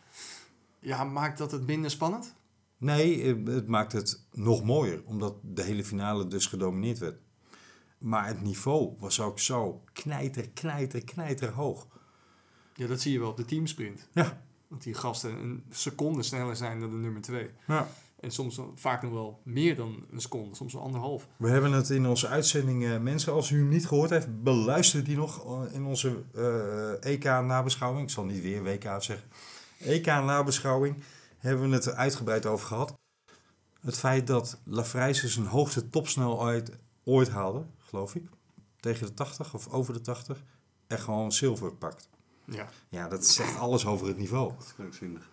[0.80, 2.36] Ja, maakt dat het minder spannend?
[2.78, 7.20] Nee, eh, het maakt het nog mooier, omdat de hele finale dus gedomineerd werd.
[7.98, 11.88] Maar het niveau was ook zo knijter, knijter, knijter hoog.
[12.76, 14.08] Ja, dat zie je wel op de teamsprint.
[14.14, 14.42] Ja.
[14.68, 17.50] Want die gasten een seconde sneller zijn dan de nummer 2.
[17.68, 17.88] Ja.
[18.24, 21.28] En soms vaak nog wel meer dan een seconde, soms wel anderhalf.
[21.38, 25.04] We hebben het in onze uitzending, eh, mensen, als u hem niet gehoord heeft, beluister
[25.04, 28.04] die nog eh, in onze eh, EK-nabeschouwing.
[28.04, 29.30] Ik zal niet weer WK zeggen.
[29.78, 31.04] EK-nabeschouwing
[31.38, 32.94] hebben we het er uitgebreid over gehad.
[33.82, 36.72] Het feit dat Lafrijze zijn hoogste topsnelheid
[37.04, 38.30] ooit haalde, geloof ik,
[38.80, 40.44] tegen de 80 of over de 80,
[40.88, 42.10] en gewoon zilver pakt.
[42.46, 42.70] Ja.
[42.90, 44.54] Ja, dat zegt alles over het niveau.
[44.58, 45.30] Dat is krankzinnig.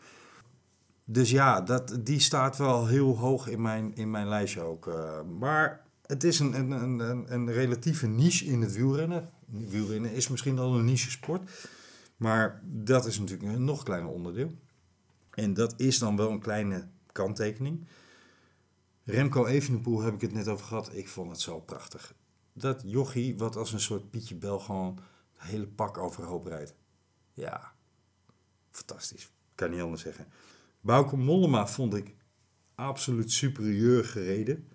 [1.13, 4.87] Dus ja, dat, die staat wel heel hoog in mijn, in mijn lijstje ook.
[4.87, 5.23] eh.
[5.23, 9.31] maar het is een, een, een, een, relatieve niche in het wielrennen.
[9.47, 11.69] Wielrennen is misschien al een niche sport.
[12.17, 14.53] Maar dat is natuurlijk een nog kleiner onderdeel.
[15.31, 17.87] En dat is dan wel een kleine kanttekening.
[19.05, 20.95] Remco Evenepoel heb ik het net over gehad.
[20.95, 22.15] Ik vond het zo prachtig.
[22.53, 24.99] Dat jochie wat als een soort Pietje Bel gewoon
[25.33, 26.75] het hele pak overhoop rijdt.
[27.33, 27.73] Ja,
[28.71, 29.31] fantastisch.
[29.55, 30.27] Kan niet anders zeggen.
[30.81, 32.15] Bauke Mollema vond ik
[32.75, 34.69] absoluut superieur gereden.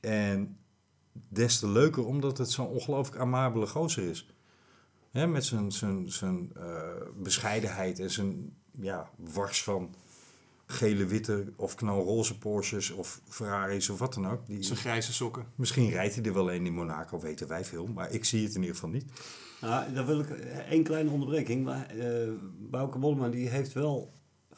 [0.00, 0.58] En
[1.28, 4.28] des te leuker omdat het zo'n ongelooflijk amabele gozer is.
[5.10, 9.94] Hè, met zijn, zijn, zijn eh, bescheidenheid en zijn ja, wars van
[10.66, 14.46] gele, witte of knalroze Porsches of Ferraris of wat dan ook.
[14.46, 15.46] Die, Zijn grijze sokken.
[15.54, 17.86] misschien rijdt hij er wel een in Monaco, weten wij veel.
[17.86, 19.04] Maar ik zie het in ieder geval niet.
[19.60, 20.28] Nou, dan wil ik
[20.68, 21.64] één kleine onderbreking.
[21.64, 24.12] Maar eh Bauke Mollema die heeft wel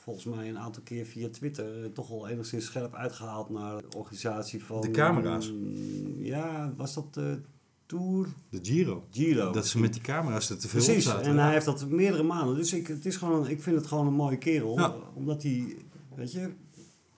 [0.06, 3.96] volgens mij een aantal keer via Twitter eh, toch wel enigszins scherp uitgehaald naar de
[3.96, 4.80] organisatie van...
[4.80, 5.52] De camera's.
[5.52, 7.40] mm, ja, was dat de
[7.86, 8.26] Tour?
[8.50, 9.06] De Giro.
[9.10, 9.52] Giro.
[9.52, 11.24] Dat ze met die camera's er te veel op Precies, zaten.
[11.30, 12.56] en hij heeft dat meerdere maanden.
[12.56, 14.78] Dus ik, het is gewoon, ik vind het gewoon een mooie kerel.
[14.78, 14.94] Ja.
[15.14, 15.76] Omdat hij,
[16.14, 16.50] weet je,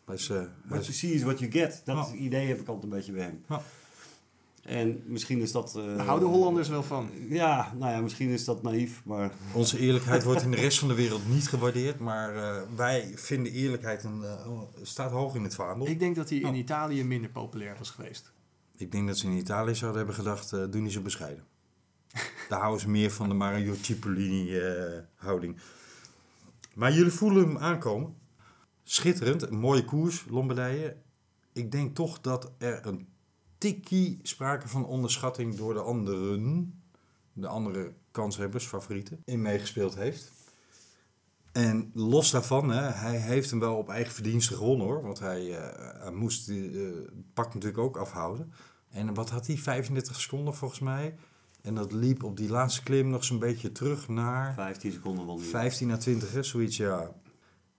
[0.04, 1.82] Hij is, eh, what is- you see is what you get.
[1.84, 3.42] Dat idee heb ik altijd een beetje bij hem.
[4.68, 5.76] En misschien is dat...
[5.76, 7.10] eh, Daar houden Hollanders wel van.
[7.28, 9.32] Ja, nou ja, misschien is dat naïef, maar...
[9.54, 13.52] Onze eerlijkheid wordt in de rest van de wereld niet gewaardeerd, maar eh, wij vinden
[13.52, 14.48] eerlijkheid een, eh,
[14.82, 15.86] staat hoog in het vaandel.
[15.88, 16.56] Ik denk dat hij in Oh.
[16.56, 18.32] Italië minder populair was geweest.
[18.76, 21.44] Ik denk dat ze in Italië zouden hebben gedacht, eh doe niet zo bescheiden.
[22.48, 25.56] Daar houden ze meer van de Mario Cipollini eh, houding.
[26.74, 28.14] Maar jullie voelen hem aankomen.
[28.82, 30.96] Schitterend, een mooie koers, Lombardije.
[31.52, 33.08] Ik denk toch dat er een
[33.58, 36.82] tikkie sprake van onderschatting door de anderen,
[37.32, 40.32] de andere kanshebbers, favorieten, in meegespeeld heeft.
[41.52, 45.02] En los daarvan, hè, hij heeft hem wel op eigen verdienste gewonnen hoor.
[45.02, 48.52] Want hij, eh, hij moest eh, het pak natuurlijk ook afhouden.
[48.90, 49.56] En wat had hij?
[49.56, 51.14] 35 seconden volgens mij.
[51.62, 55.36] En dat liep op die laatste klim nog zo'n beetje terug naar 15 seconden wel
[55.36, 55.46] niet.
[55.46, 57.12] 15 à 20, hè, zoiets ja.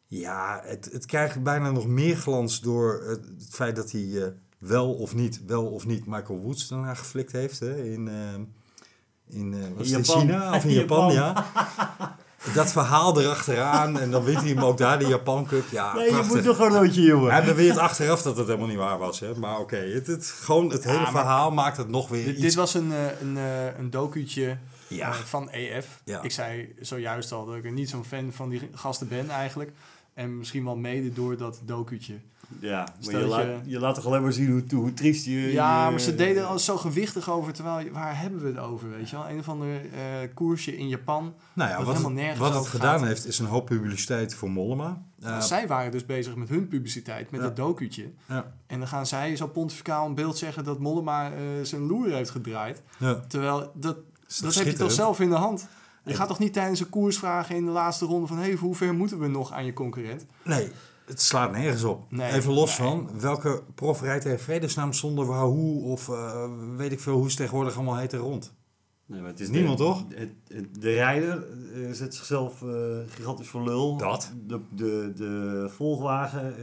[0.05, 4.31] Ja, het, het krijgt bijna nog meer glans door het, het feit dat hij eh,
[4.59, 7.59] wel of niet, wel of niet Michael Woods daarna geflikt heeft.
[7.59, 10.03] Hè, in, eh, in, was in.
[10.05, 11.13] China of in Japan, Japan.
[11.13, 12.17] ja.
[12.53, 15.63] Dat verhaal erachteraan en dan wint hij hem ook daar, de Japan Cup.
[15.71, 17.31] Ja, Nee, je moet nog een roodje, jongen.
[17.31, 19.19] Hij beweert achteraf dat het helemaal niet waar was.
[19.19, 19.35] Hè?
[19.35, 22.41] Maar oké, het, het, gewoon het hele verhaal maakt het nog weer Dit, iets...
[22.41, 25.13] dit was een, eh, een, eh, een docuutje Ja.
[25.13, 26.01] van EF.
[26.03, 26.21] Ja.
[26.21, 29.71] Ik zei zojuist al dat ik er niet zo'n fan van die gasten ben eigenlijk.
[30.13, 32.19] En misschien wel mede door dat docuutje.
[32.59, 35.31] Ja, maar je, laat, je- je laat toch alleen maar zien hoe, hoe triest je...
[35.51, 37.53] Ja, je- maar ze deden al zo gewichtig over.
[37.53, 39.29] Terwijl, waar hebben we het over, weet je wel?
[39.29, 39.99] Een of ander eh,
[40.33, 41.33] koersje in Japan.
[41.53, 43.07] nou ja, wat wat, helemaal het, nergens wat het gedaan gaat.
[43.07, 45.01] heeft is een hoop publiciteit voor Mollema.
[45.21, 47.45] Eh, Zij waren dus bezig met hun publiciteit, met Ja.
[47.45, 48.09] dat docuutje.
[48.27, 52.11] ja, En dan gaan zij zo pontificaal een beeld zeggen dat Mollema eh, zijn loer
[52.13, 52.81] heeft gedraaid.
[52.97, 53.21] ja.
[53.27, 53.97] Terwijl, dat,
[54.41, 55.67] dat heb je toch zelf in de hand.
[56.03, 58.37] Je gaat toch niet tijdens een koers vragen in de laatste ronde van...
[58.37, 60.25] hey, hoe ver moeten we nog aan je concurrent?
[60.43, 60.71] Nee,
[61.09, 62.11] het slaat nergens op.
[62.11, 62.87] Nee, Even los nee.
[62.87, 67.29] van welke prof rijdt er in vredesnaam zonder Wahoo of eh, weet ik veel hoe
[67.31, 68.57] ze tegenwoordig allemaal heet er rond.
[69.05, 70.03] Nee, maar het is Niemand, de, toch?
[70.15, 72.69] het- het- de rijder eh, zet zichzelf eh,
[73.07, 73.97] gigantisch voor lul.
[73.97, 74.31] Dat.
[74.47, 76.53] De, de, de volgwagen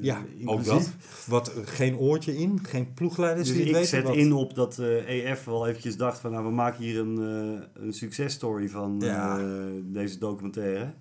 [0.00, 0.90] Ja, ook dat.
[1.26, 3.96] Wat, geen oortje in, geen ploegleiders Dus die het ik weten.
[3.98, 6.30] zet wat- in op dat eh, EF wel eventjes dacht van...
[6.30, 7.18] nou, we maken hier een,
[7.74, 9.38] eh een successtory van Ja.
[9.38, 9.44] eh,
[9.84, 10.92] deze documentaire.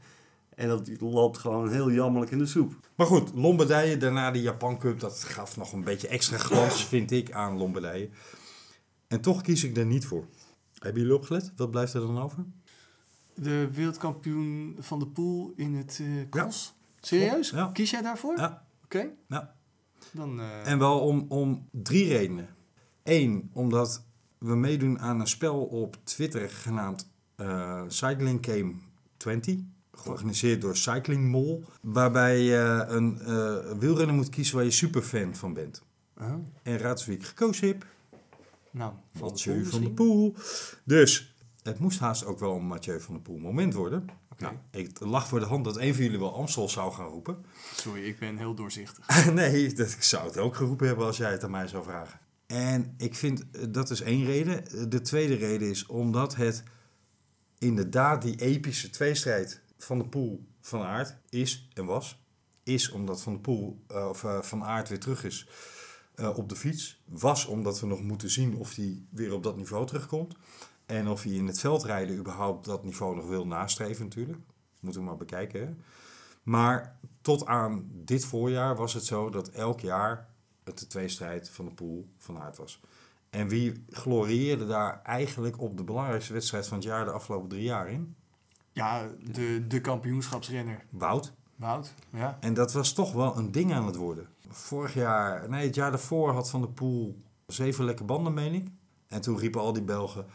[0.62, 2.74] En dat loopt gewoon heel jammerlijk in de soep.
[2.95, 7.12] Maar goed, Lombardije, daarna de Japan Cup, dat gaf nog een beetje extra glans, vind
[7.12, 8.10] ik, aan Lombardije.
[9.08, 10.26] En toch kies ik daar niet voor.
[10.80, 11.52] Hebben jullie opgelet?
[11.56, 12.45] Wat blijft er dan over?
[13.36, 16.26] De wereldkampioen van de pool in het eh Ja.
[16.30, 16.74] cross.
[17.00, 17.50] Serieus?
[17.50, 17.69] Ja.
[17.74, 18.38] Kies jij daarvoor?
[18.38, 18.65] Ja.
[18.84, 19.10] Oké.
[19.28, 19.56] Ja.
[20.12, 22.47] Dan, eh, En wel om, om drie redenen.
[23.04, 24.04] Eén, omdat
[24.38, 28.74] we meedoen aan een spel op Twitter genaamd eh, Cycling Game
[29.18, 29.59] 20.
[29.92, 31.60] Georganiseerd door Cycling Mall.
[31.82, 35.82] Waarbij je een eh, wielrenner moet kiezen waar je superfan van bent.
[36.18, 36.34] oh,
[36.64, 37.86] En raad wie ik gekozen heb.
[38.72, 39.94] nou, van Mathieu van de misschien?
[39.94, 40.36] Poel.
[40.84, 44.06] Dus Het moest haast ook wel een Mathieu van der Poel moment worden.
[44.38, 47.46] Nou, ik lag voor de hand dat een van jullie wel Amstel zou gaan roepen.
[47.76, 49.26] Sorry, ik ben heel doorzichtig.
[49.34, 52.20] nee, dat, ik zou het ook geroepen hebben als jij het aan mij zou vragen.
[52.48, 54.68] En ik vind, eh, dat is één reden.
[54.68, 56.64] Eh, De tweede reden is omdat het
[57.58, 62.24] inderdaad die epische tweestrijd van de Poel van Aert is en was.
[62.64, 65.48] Is omdat Van de Poel eh, of eh, Van Aert weer terug is
[66.16, 67.02] eh, op de fiets.
[67.06, 70.36] Was omdat we nog moeten zien of hij weer op dat niveau terugkomt.
[70.86, 74.40] En of hij in het veldrijden überhaupt dat niveau nog wil nastreven natuurlijk.
[74.80, 75.84] Moeten we maar bekijken.
[76.44, 80.30] Maar tot aan dit voorjaar was het zo dat elk jaar
[80.64, 82.82] het de tweestrijd van de Poel van Aert was.
[83.30, 87.64] En wie glorieerde daar eigenlijk op de belangrijkste wedstrijd van het jaar de afgelopen drie
[87.64, 88.16] jaar in?
[88.74, 90.86] Ja, de, de kampioenschapsrenner.
[90.89, 91.34] Wout.
[91.55, 92.38] Wout, ja.
[92.39, 94.28] En dat was toch wel een ding aan het worden.
[94.49, 98.67] Vorig jaar, nee, het jaar daarvoor had Van der Poel zeven lekke banden, meen ik.
[99.07, 100.26] En toen riepen al die Belgen,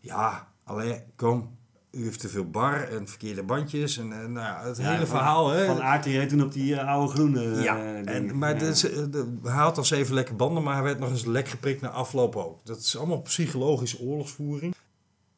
[0.00, 1.56] ja, alleen kom,
[1.90, 3.98] u heeft te veel bar en verkeerde bandjes.
[3.98, 5.66] En, en nou, ja, het Ja, hele van- verhaal, hè.
[5.66, 8.06] Van Aert reed toen op die eh, oude groene Ja, eh, dingen.
[8.06, 8.58] en, maar Ja.
[8.58, 11.48] dus, eh, de- hij had al zeven lekke banden, maar hij werd nog eens lek
[11.48, 12.64] geprikt na afloop ook.
[12.64, 14.74] Dat is allemaal psychologische oorlogsvoering.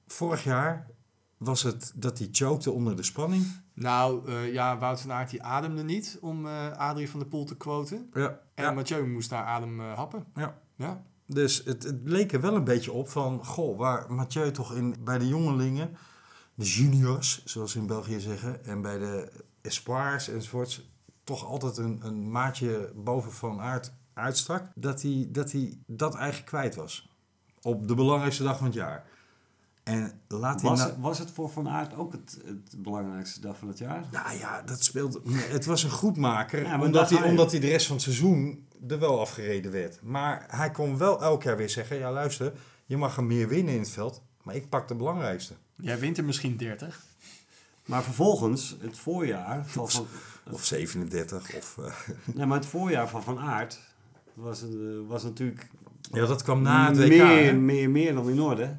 [0.07, 0.86] Vorig jaar
[1.39, 3.47] was het dat hij chokte onder de spanning.
[3.74, 7.45] Nou, eh, ja, Wout van Aert die ademde niet, om eh Adrie van der Poel
[7.45, 8.11] te quoten.
[8.12, 8.70] Ja, En ja.
[8.70, 10.26] Mathieu moest daar adem eh, happen.
[10.34, 10.59] Ja.
[10.76, 11.03] Ja.
[11.26, 14.95] Dus het, het leek er wel een beetje op van, goh, waar Mathieu toch in,
[15.05, 15.97] bij de jongelingen,
[16.55, 20.91] de juniors, zoals ze in België zeggen, en bij de espoirs enzovoorts,
[21.24, 26.47] toch altijd een, een maatje boven van aard uitstak, dat hij, dat hij dat eigenlijk
[26.47, 27.09] kwijt was.
[27.62, 29.05] Op de belangrijkste dag van het jaar.
[29.89, 33.41] En laat hij was, nou- het, was het voor Van Aert ook het, het belangrijkste
[33.41, 34.05] dag van het jaar?
[34.12, 35.20] Nou ja, dat speelde.
[35.30, 36.62] Het was een goedmaker.
[36.62, 40.03] Ja, omdat, hij, omdat hij de rest van het seizoen er wel afgereden werd.
[40.03, 42.53] Maar hij kon wel elk jaar weer zeggen: ja, luister,
[42.86, 44.22] je mag er meer winnen in het veld.
[44.43, 45.55] Maar ik pak de belangrijkste.
[45.74, 47.05] Jij wint er misschien 30.
[47.84, 50.07] Maar vervolgens, het voorjaar van, van,
[50.51, 51.55] Of 37.
[51.55, 51.93] Of, eh,
[52.34, 53.80] nee, maar het voorjaar van Van Aert
[54.34, 54.68] was, eh,
[55.07, 55.68] was natuurlijk
[56.12, 57.09] ja, dat kwam na het WK.
[57.09, 58.76] meer, meer, meer dan in orde.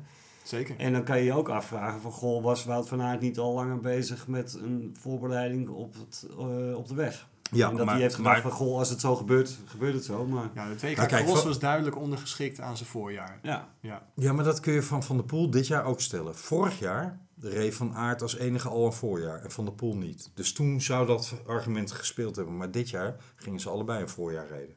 [0.50, 0.76] Zeker.
[0.78, 3.54] En dan kan je je ook afvragen van, goh, was Wout van Aert niet al
[3.54, 7.28] langer bezig met een voorbereiding op, het, eh, op de weg?
[7.52, 9.93] Ja, en dat maar- hij heeft gedacht maar- van, goh, als het zo gebeurt, gebeurt
[9.93, 10.26] het zo.
[10.26, 13.39] Maar Ja, Nou, kijk, Cross van- was duidelijk ondergeschikt aan zijn voorjaar.
[13.43, 14.06] ja, Ja.
[14.16, 16.36] Ja, maar dat kun je van Van der Poel dit jaar ook stellen.
[16.36, 20.32] Vorig jaar reed Van Aert als enige al een voorjaar en Van der Poel niet.
[20.34, 22.58] Dus toen zou dat argument gespeeld hebben.
[22.58, 24.76] Maar dit jaar gingen ze allebei een voorjaar rijden.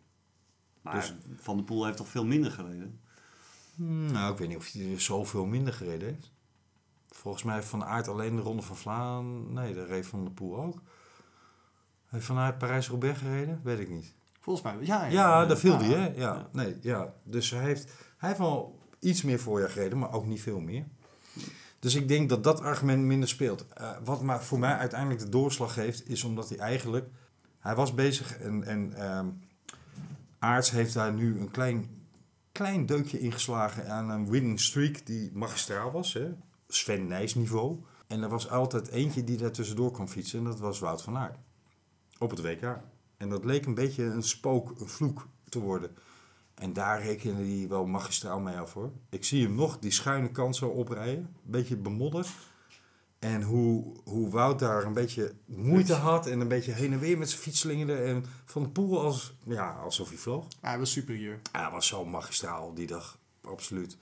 [0.82, 3.00] maar Dus- Van der Poel heeft toch veel minder gereden?
[3.76, 6.32] Nou, ik weet niet of hij er zoveel minder gereden heeft.
[7.08, 9.52] Volgens mij heeft Van Aert alleen de Ronde van Vlaanderen...
[9.52, 10.82] Nee, de reed Van der Poel ook.
[12.06, 13.60] Heeft Van Aert Parijs-Roubaix gereden?
[13.62, 14.14] Weet ik niet.
[14.40, 15.04] Volgens mij, ja.
[15.06, 15.78] Ja, daar viel Ja.
[15.78, 16.06] hij, hè?
[16.06, 16.48] Ja, Ja.
[16.52, 17.14] Nee, ja.
[17.24, 17.84] Dus hij heeft,
[18.16, 20.86] hij heeft wel iets meer voorjaar gereden, maar ook niet veel meer.
[21.78, 23.66] Dus ik denk dat dat argument minder speelt.
[23.68, 27.08] Eh, wat maar voor mij uiteindelijk de doorslag geeft, is omdat hij eigenlijk...
[27.58, 29.26] Hij was bezig en, en ehm,
[30.38, 32.01] Aarts heeft daar nu een klein,
[32.52, 36.12] klein deukje ingeslagen aan een winning streak die magistraal was.
[36.12, 36.32] Hè?
[36.68, 37.84] Sven Nijs niveau.
[38.06, 41.16] En er was altijd eentje die daar tussendoor kwam fietsen en dat was Wout van
[41.16, 41.38] Aert.
[42.18, 42.80] Op het WK.
[43.16, 45.96] En dat leek een beetje een spook, een vloek te worden.
[46.54, 48.92] En daar rekende hij wel magistraal mee af hoor.
[49.08, 51.18] Ik zie hem nog die schuine kant zo oprijden.
[51.44, 52.28] Een beetje bemodderd.
[53.22, 56.26] En hoe, hoe Wout daar een beetje moeite had.
[56.26, 57.94] En een beetje heen en weer met zijn fiets slingerde.
[57.94, 60.46] En Van de Poel als, ja, alsof hij vloog.
[60.60, 61.40] Hij was superieur.
[61.52, 63.18] Hij was zo magistraal die dag.
[63.44, 63.96] Absoluut.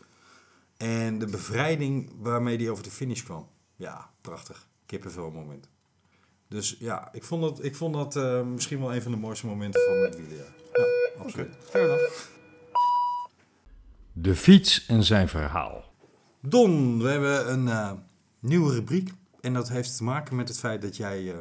[0.77, 3.49] En de bevrijding waarmee hij over de finish kwam.
[3.77, 4.69] Ja, prachtig.
[4.87, 5.69] Kippenvel moment.
[6.49, 9.47] Dus ja, ik vond dat, ik vond dat eh, misschien wel een van de mooiste
[9.47, 10.55] momenten van het wielerjaar.
[10.73, 11.57] Ja, absoluut.
[11.73, 12.29] Enough.
[14.13, 15.85] De fiets en zijn verhaal.
[16.41, 17.93] Don, we hebben een eh,
[18.41, 19.13] nieuwe rubriek.
[19.41, 21.39] En dat heeft te maken met het feit dat jij eh,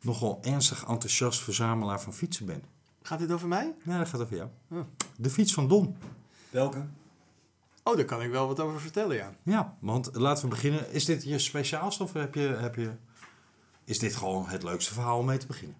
[0.00, 2.64] nogal ernstig enthousiast verzamelaar van fietsen bent.
[3.02, 3.74] Gaat dit over mij?
[3.84, 4.48] Ja, dat gaat over jou.
[4.70, 4.78] Oh.
[5.16, 5.96] De fiets van Don.
[6.50, 6.84] Welke?
[7.82, 9.34] Oh, daar kan ik wel wat over vertellen, ja.
[9.42, 10.92] Ja, want laten we beginnen.
[10.92, 12.90] Is dit je speciaalste of heb je, heb je,
[13.84, 15.76] is dit gewoon het leukste verhaal om mee te beginnen?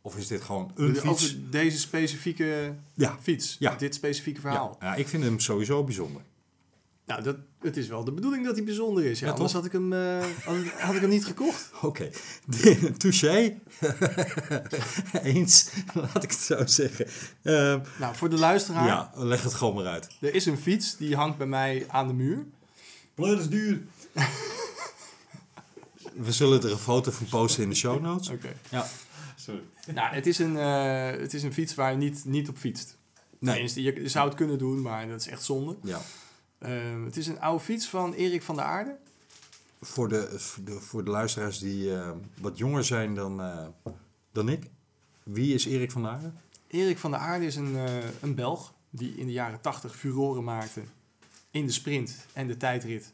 [0.00, 1.08] Of is dit gewoon een De- fiets?
[1.34, 3.16] Over deze specifieke Ja.
[3.20, 3.56] fiets.
[3.58, 3.74] Ja.
[3.74, 4.76] Dit specifieke verhaal.
[4.80, 6.22] Ja, ja, ik vind hem sowieso bijzonder.
[7.06, 9.18] Nou, dat, het is wel de bedoeling dat hij bijzonder is.
[9.18, 11.70] Ja, Ja, anders had ik, hem, eh, had, ik- had ik hem niet gekocht.
[11.82, 12.10] Oké,
[12.98, 13.58] touché.
[15.22, 17.06] Eens, laat ik het zo zeggen.
[17.42, 18.86] Ehm, Nou, voor de luisteraar.
[18.86, 20.08] ja, leg het gewoon maar uit.
[20.20, 22.44] Er is een fiets die hangt bij mij aan de muur.
[23.14, 23.82] Pleut is duur.
[26.14, 28.28] We zullen er een foto van posten in de show notes.
[28.28, 28.52] Oké.
[28.68, 28.86] Ja.
[29.36, 29.60] Sorry.
[29.94, 32.96] Nou, het is een, eh, het is een fiets waar je niet, niet op fietst.
[33.38, 33.82] Nee.
[33.82, 35.76] Je zou het kunnen doen, maar dat is echt zonde.
[35.82, 36.00] Ja.
[36.58, 38.96] Eh, het is een oude fiets van Erik van der Aarde.
[39.80, 43.66] Voor de, voor de, voor de luisteraars die eh, wat jonger zijn dan, eh,
[44.32, 44.70] dan ik.
[45.22, 46.30] Wie is Erik van der Aarde?
[46.66, 50.44] Erik van der Aarde is een, eh, een Belg die in de jaren 80 furoren
[50.44, 50.82] maakte
[51.50, 53.12] in de sprint en de tijdrit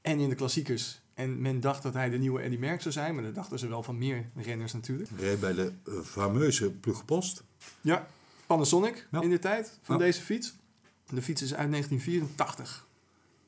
[0.00, 1.00] en in de klassiekers.
[1.14, 3.68] En men dacht dat hij de nieuwe Eddy Merckx zou zijn, maar dat dachten ze
[3.68, 5.10] wel van meer renners natuurlijk.
[5.18, 7.42] Reed bij de eh, fameuze ploegpost.
[7.80, 8.06] Ja,
[8.46, 9.20] Panasonic Ja.
[9.22, 10.04] in de tijd van Ja.
[10.04, 10.54] deze fiets.
[11.08, 12.86] De fiets is uit 1984.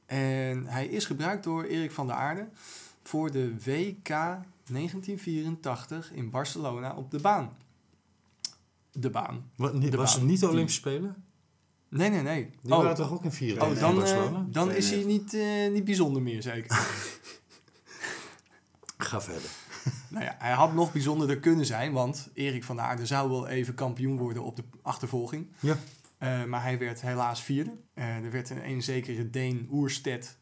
[0.06, 2.48] En hij is gebruikt door Erik van der Aarde
[3.02, 7.52] voor de WK 1984 in Barcelona op de baan.
[8.92, 9.50] De baan.
[9.56, 10.20] Wat, De was baan.
[10.20, 11.24] het niet de Olympische Spelen?
[11.88, 12.50] Nee, nee, nee.
[12.62, 15.70] Die oh, waren toch ook in vier oh, dan, eh, dan is hij niet, eh,
[15.70, 16.76] niet bijzonder meer, zeker.
[18.98, 19.50] Ga verder.
[20.10, 23.48] nou ja, hij had nog bijzonderder kunnen zijn, want Erik van der Aarde zou wel
[23.48, 25.46] even kampioen worden op de achtervolging.
[25.60, 25.76] Ja.
[26.20, 27.70] Eh, maar hij werd helaas vierde.
[27.94, 30.38] Eh, er werd een, een zekere Deen Oerstedt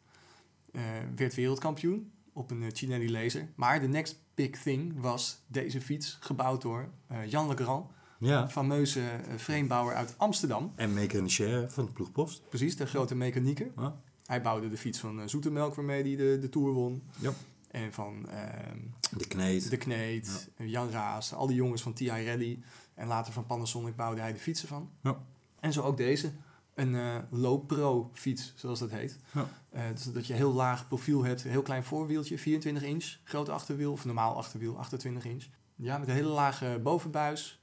[0.73, 0.83] eh,
[1.17, 3.49] werd wereldkampioen op een Cinelli laser.
[3.57, 6.89] Maar de next big thing was deze fiets, gebouwd door
[7.27, 7.87] Jan Legrand,
[8.19, 8.49] Ja.
[8.49, 9.03] fameuze
[9.37, 10.73] framebouwer uit Amsterdam.
[10.77, 12.49] En mechanicier van de ploegpost.
[12.49, 13.71] Precies, de grote mechanieker.
[13.77, 14.01] Ja.
[14.27, 17.03] Hij bouwde de fiets van Zoetemelk waarmee hij de, de Tour won.
[17.21, 17.33] Ja.
[17.71, 18.79] En van ehm,
[19.17, 19.71] De kneed.
[19.71, 22.59] De Kneet, Jan Raas, al die jongens van TI Rally.
[22.95, 24.91] En later van Panasonic bouwde hij de fietsen van.
[25.03, 25.19] Ja.
[25.61, 26.31] En zo ook deze.
[26.75, 29.19] Een eh, low pro fiets, zoals dat heet.
[29.35, 29.49] Ja.
[29.71, 33.49] Eh, dus dat je heel laag profiel hebt, een heel klein voorwieltje, 24 inch, groot
[33.49, 35.45] achterwiel of normaal achterwiel, 28 inch.
[35.77, 37.61] Ja, met een hele lage bovenbuis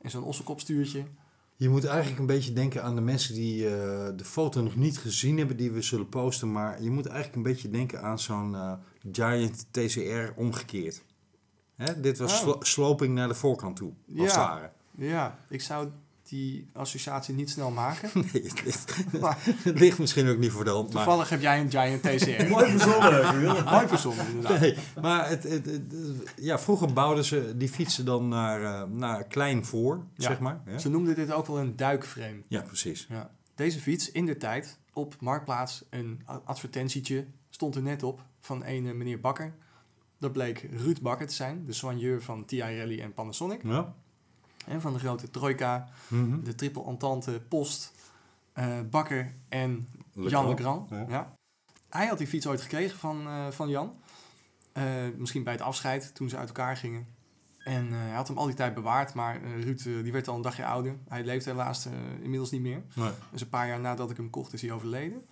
[0.00, 1.04] en zo'n osselkopstuurtje.
[1.56, 3.72] Je moet eigenlijk een beetje denken aan de mensen die eh,
[4.16, 6.52] de foto nog niet gezien hebben, die we zullen posten.
[6.52, 8.56] Maar je moet eigenlijk een beetje denken aan zo'n
[9.12, 11.02] Giant TCR omgekeerd.
[11.76, 12.00] Hè?
[12.00, 12.38] Dit was Oh.
[12.38, 14.22] slo- sloping naar de voorkant toe, als Ja.
[14.24, 14.70] het ware.
[14.96, 15.88] Ja, ik zou
[16.30, 18.10] die associatie niet snel maken.
[18.32, 20.92] Nee, het ligt, Maar het ligt misschien ook niet voor de hand.
[20.92, 22.44] Maar, toevallig heb jij een Giant TCR.
[22.54, 23.64] Mooi verzonnen.
[23.64, 24.60] Mooi verzonnen, inderdaad.
[24.60, 25.92] nee, maar het, het, het-
[26.36, 30.24] ja, vroeger bouwden ze die fietsen dan naar, eh, naar klein voor, Ja.
[30.28, 30.60] zeg maar.
[30.66, 32.42] Ja, Ze noemden dit ook wel een duikframe.
[32.48, 33.06] ja precies.
[33.08, 33.30] Ja.
[33.54, 38.96] Deze fiets, in de tijd, op Marktplaats, een advertentietje, stond er net op van een
[38.96, 39.54] meneer Bakker.
[40.18, 43.62] Dat bleek Ruud Bakker te zijn, de soigneur van TI Rally en Panasonic.
[43.62, 43.94] Ja.
[44.70, 46.42] En van de grote Trojka, Mhm.
[46.42, 47.92] de triple entente, Post,
[48.52, 49.88] eh, Bakker en.
[50.14, 50.90] Jan Legrand.
[50.90, 51.04] Ja.
[51.08, 51.32] Ja.
[51.90, 53.94] Hij had die fiets ooit gekregen van, eh, van Jan.
[54.72, 54.84] Eh,
[55.16, 57.06] misschien bij het afscheid, toen ze uit elkaar gingen.
[57.58, 60.64] En hij had hem al die tijd bewaard, maar Ruud die werd al een dagje
[60.64, 60.96] ouder.
[61.08, 61.88] Hij leeft helaas
[62.22, 62.82] inmiddels niet meer.
[62.94, 63.10] Nee.
[63.30, 65.26] Dus een paar jaar nadat ik hem kocht is hij overleden.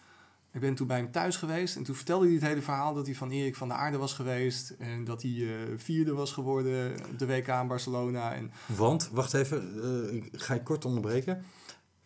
[0.52, 3.06] Ik ben toen bij hem thuis geweest en toen vertelde hij het hele verhaal dat
[3.06, 4.70] hij van Erik van der Aarde was geweest.
[4.78, 8.34] En dat hij eh, vierde was geworden op de WK in Barcelona.
[8.34, 11.44] En Want, wacht even, eh, ik ga je kort onderbreken.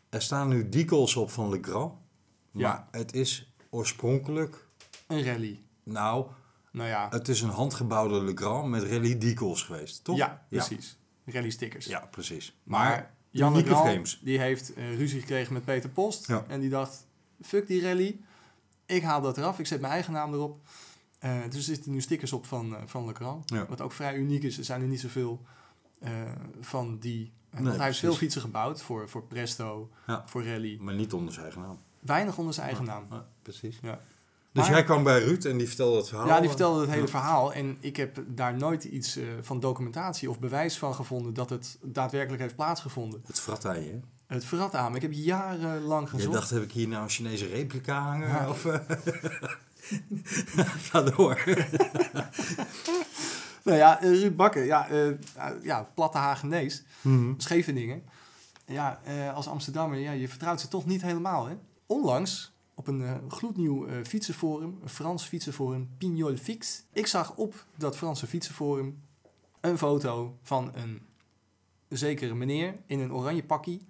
[0.09, 1.93] Er staan nu decals op van Legrand.
[2.51, 2.89] Maar Ja.
[2.91, 4.67] het is oorspronkelijk,
[5.07, 5.63] een rally.
[5.83, 6.27] nou,
[6.73, 10.17] Nou ja, het is een handgebouwde Legrand met rally decals geweest, toch?
[10.17, 10.99] ja precies.
[11.27, 11.87] Rally stickers.
[11.87, 12.57] Ja, precies.
[12.63, 14.21] Maar Jan Legrand, frames.
[14.25, 16.29] die heeft eh, ruzie gekregen met Peter Post.
[16.49, 17.07] En die dacht,
[17.43, 18.21] fuck die rally.
[18.87, 20.61] Ik haal dat eraf, ik zet mijn eigen naam erop.
[21.19, 23.51] Eh, dus er zitten nu stickers op van, eh van Legrand.
[23.51, 23.67] Ja.
[23.69, 24.59] Wat ook vrij uniek is.
[24.59, 25.41] Er zijn er niet zoveel
[26.01, 26.11] eh,
[26.61, 27.33] van die...
[27.51, 30.23] Nee, want hij heeft veel fietsen gebouwd voor, voor Presto, Ja.
[30.27, 30.79] voor rally.
[30.81, 31.79] Maar niet onder zijn eigen naam.
[32.01, 33.07] Weinig onder zijn eigen naam.
[33.11, 33.79] Ja, precies.
[33.83, 34.01] Ja.
[34.53, 36.27] Dus Maar- jij kwam bij Ruud en die vertelde het verhaal.
[36.27, 37.53] Ja, die vertelde het hele verhaal.
[37.53, 42.43] En ik heb daar nooit iets van documentatie of bewijs van gevonden dat het daadwerkelijk
[42.43, 43.23] heeft plaatsgevonden.
[43.27, 43.71] Het je.
[43.71, 44.01] hè?
[44.33, 44.97] Het verrat aan me.
[44.97, 46.33] Ik heb jarenlang Je gezocht.
[46.35, 48.29] dacht, heb ik hier nou een Chinese replica hangen?
[48.29, 48.49] Ja.
[48.49, 48.81] Of, eh,
[50.91, 51.43] Ga door.
[53.65, 55.17] Nou ja, eh, Ruud Bakker, ja, eh, eh,
[55.63, 57.33] ja platte Hagenees, Mhm.
[57.37, 58.03] Scheveningen.
[58.67, 59.01] Ja,
[59.35, 61.55] als Amsterdammer, ja, je vertrouwt ze toch niet helemaal, hè?
[61.87, 66.83] Onlangs, op een gloednieuw fietsenforum, een Frans fietsenforum, Pignol Fix.
[66.93, 69.03] Ik zag op dat Franse fietsenforum
[69.61, 71.03] een foto van een
[71.89, 73.87] zekere meneer in een oranje pakkie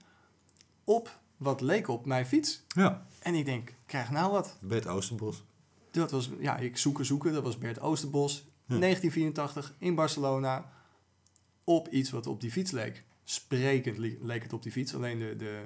[0.84, 2.62] op wat leek op mijn fiets.
[2.68, 4.56] Ja, En ik denk, krijg nou wat.
[4.60, 5.42] Bert Oosterbos.
[5.90, 7.32] Dat was, ja, ik zoeken, zoeken.
[7.32, 8.32] Dat was Bert Oosterbos,
[8.66, 8.78] Ja.
[8.78, 10.72] 1984 in Barcelona.
[11.64, 13.04] Op iets wat op die fiets leek.
[13.24, 15.62] Sprekend le- leek het op die fiets, alleen de, de,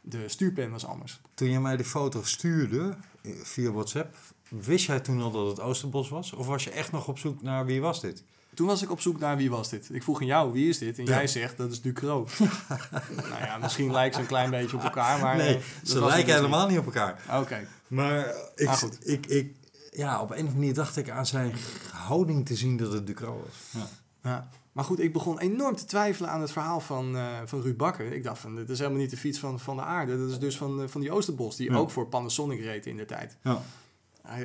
[0.00, 1.20] de stuurpen was anders.
[1.34, 4.16] Toen je mij die foto stuurde eh, via WhatsApp,
[4.48, 6.32] wist jij toen al dat het Oosterbos was?
[6.32, 8.24] Of was je echt nog op zoek naar wie was dit?
[8.58, 9.88] Toen was ik op zoek naar wie was dit.
[9.92, 10.98] Ik vroeg aan jou, wie is dit?
[10.98, 11.10] En Ja.
[11.10, 12.26] jij zegt, dat is Ducro.
[13.16, 15.36] nou ja, misschien lijken ze een klein beetje op elkaar, maar...
[15.36, 17.22] nee, eh, ze lijken dus helemaal niet op elkaar.
[17.40, 17.66] Oké.
[17.88, 19.08] Maar ik, Ah, goed.
[19.08, 19.54] ik, ik,
[19.90, 21.52] ja, op een of andere manier dacht ik aan zijn
[21.92, 23.82] houding te zien dat het Ducro was.
[23.82, 23.88] Ja.
[24.30, 24.48] Ja.
[24.72, 28.12] Maar goed, ik begon enorm te twijfelen aan het verhaal van, eh, van Ruud Bakker.
[28.12, 30.18] Ik dacht van, dit is helemaal niet de fiets van, van de aarde.
[30.18, 31.76] Dat is dus van, eh, van die Oosterbos, die Ja.
[31.76, 33.36] ook voor Panasonic reed in de tijd.
[33.42, 33.62] Ja.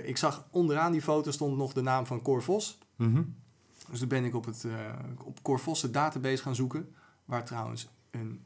[0.03, 2.77] Ik zag onderaan die foto stond nog de naam van Cor Vos.
[2.95, 3.21] Mhm.
[3.89, 4.71] Dus toen ben ik op, het, eh
[5.23, 6.95] op Cor Vos de database gaan zoeken.
[7.25, 8.45] Waar trouwens een,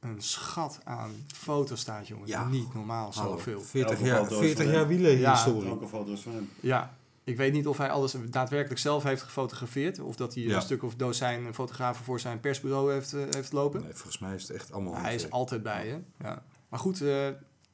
[0.00, 2.30] een schat aan foto's staat, jongens.
[2.30, 2.48] Ja.
[2.48, 3.60] Niet normaal, zoveel.
[3.60, 4.86] 40 Elke jaar, foto is 40 van jaar
[5.88, 6.50] foto's van hem.
[6.60, 10.00] Ja, ik weet niet of hij alles daadwerkelijk zelf heeft gefotografeerd.
[10.00, 10.56] Of dat hij Ja.
[10.56, 13.80] een stuk of dozijn fotografen voor zijn persbureau heeft, eh, heeft lopen.
[13.82, 15.98] Nee, volgens mij is het echt allemaal hij is altijd bij je.
[16.18, 16.42] Ja.
[16.68, 17.28] Maar goed, eh,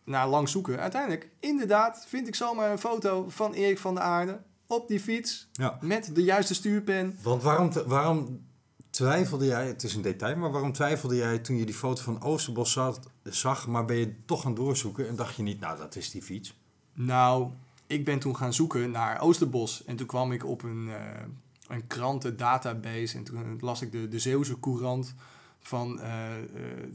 [0.05, 4.41] na lang zoeken, uiteindelijk, inderdaad, vind ik zomaar een foto van Erik van der Aarde
[4.69, 5.49] op die fiets.
[5.53, 5.79] Ja.
[5.81, 7.17] Met de juiste stuurpen.
[7.23, 8.47] Want waarom, waarom
[8.91, 12.23] twijfelde jij, het is een detail, maar waarom twijfelde jij toen je die foto van
[12.23, 15.97] Oosterbos zat, zag, maar ben je toch gaan doorzoeken en dacht je niet, nou dat
[15.97, 16.59] is die fiets?
[16.93, 17.51] Nou,
[17.87, 19.85] ik ben toen gaan zoeken naar Oosterbos.
[19.85, 21.23] En toen kwam ik op een, eh
[21.69, 23.17] een krantendatabase.
[23.17, 25.15] En toen las ik de, de Zeeuwse Courant
[25.61, 26.43] van, eh, eh,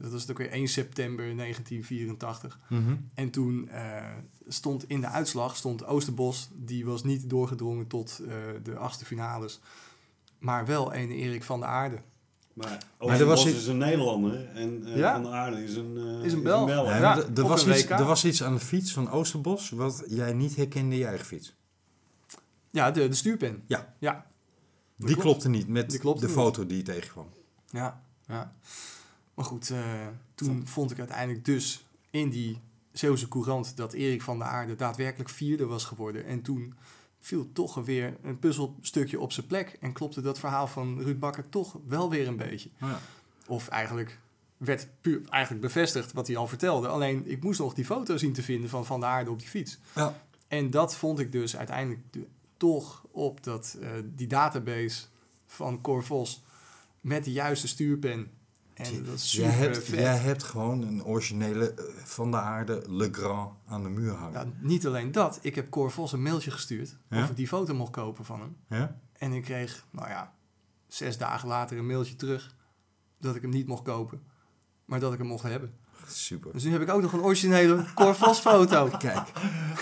[0.02, 2.60] dat was het ook weer 1 september 1984.
[3.14, 4.06] En toen eh,
[4.48, 9.60] stond in de uitslag, stond Oosterbos, die was niet doorgedrongen tot eh, de achtste finales.
[10.40, 11.98] Maar wel een Erik van der Aarde.
[12.54, 12.80] Maar
[13.20, 15.14] er was iets- is een Nederlander en eh, Ja?
[15.14, 16.42] Van der Aarde is een, eh, Is een.
[16.42, 19.70] Nee, Ja, maar er- was een iets, er was iets aan de fiets van Oosterbos
[19.70, 21.56] wat jij niet herkende in je eigen fiets.
[22.70, 23.64] Ja, de, de stuurpen.
[23.68, 23.96] Ja.
[24.00, 24.26] Ja,
[24.96, 25.22] Die klopt.
[25.22, 26.26] klopte niet met de niet.
[26.32, 27.28] foto die je tegenkwam.
[27.70, 28.54] Ja, ja.
[29.34, 32.62] Maar goed, eh, toen vond ik uiteindelijk dus in die
[32.92, 36.26] Zeeuwse Courant dat Erik van der Aarde daadwerkelijk vierde was geworden.
[36.26, 36.74] En toen
[37.20, 39.78] viel toch weer een puzzelstukje op zijn plek.
[39.80, 42.70] En klopte dat verhaal van Ruud Bakker toch wel weer een beetje.
[42.78, 43.00] Ja.
[43.48, 44.20] Of eigenlijk
[44.58, 46.88] werd puur eigenlijk bevestigd wat hij al vertelde.
[46.88, 49.48] Alleen ik moest nog die foto zien te vinden van Van der Aarde op die
[49.48, 49.80] fiets.
[49.96, 50.22] Ja.
[50.48, 55.04] En dat vond ik dus uiteindelijk de- toch op dat, eh, die database
[55.48, 56.44] van Cor Vos
[57.04, 58.32] met de juiste stuurpen.
[58.74, 60.00] En dat is Jij super hebt, vet.
[60.00, 64.34] jij hebt gewoon een originele eh, van de aarde Le Grand aan de muur hangen.
[64.34, 67.24] Ja, niet alleen dat, ik heb Cor Vos een mailtje gestuurd Ja?
[67.24, 68.56] of ik die foto mocht kopen van hem.
[68.70, 69.00] Ja?
[69.14, 70.34] En ik kreeg, nou ja,
[70.88, 72.56] zes dagen later een mailtje terug
[73.20, 74.24] dat ik hem niet mocht kopen,
[74.86, 75.74] maar dat ik hem mocht hebben.
[76.08, 76.52] Super.
[76.54, 78.86] Dus nu heb ik ook nog een originele Cor Vos foto.
[78.98, 79.28] Kijk,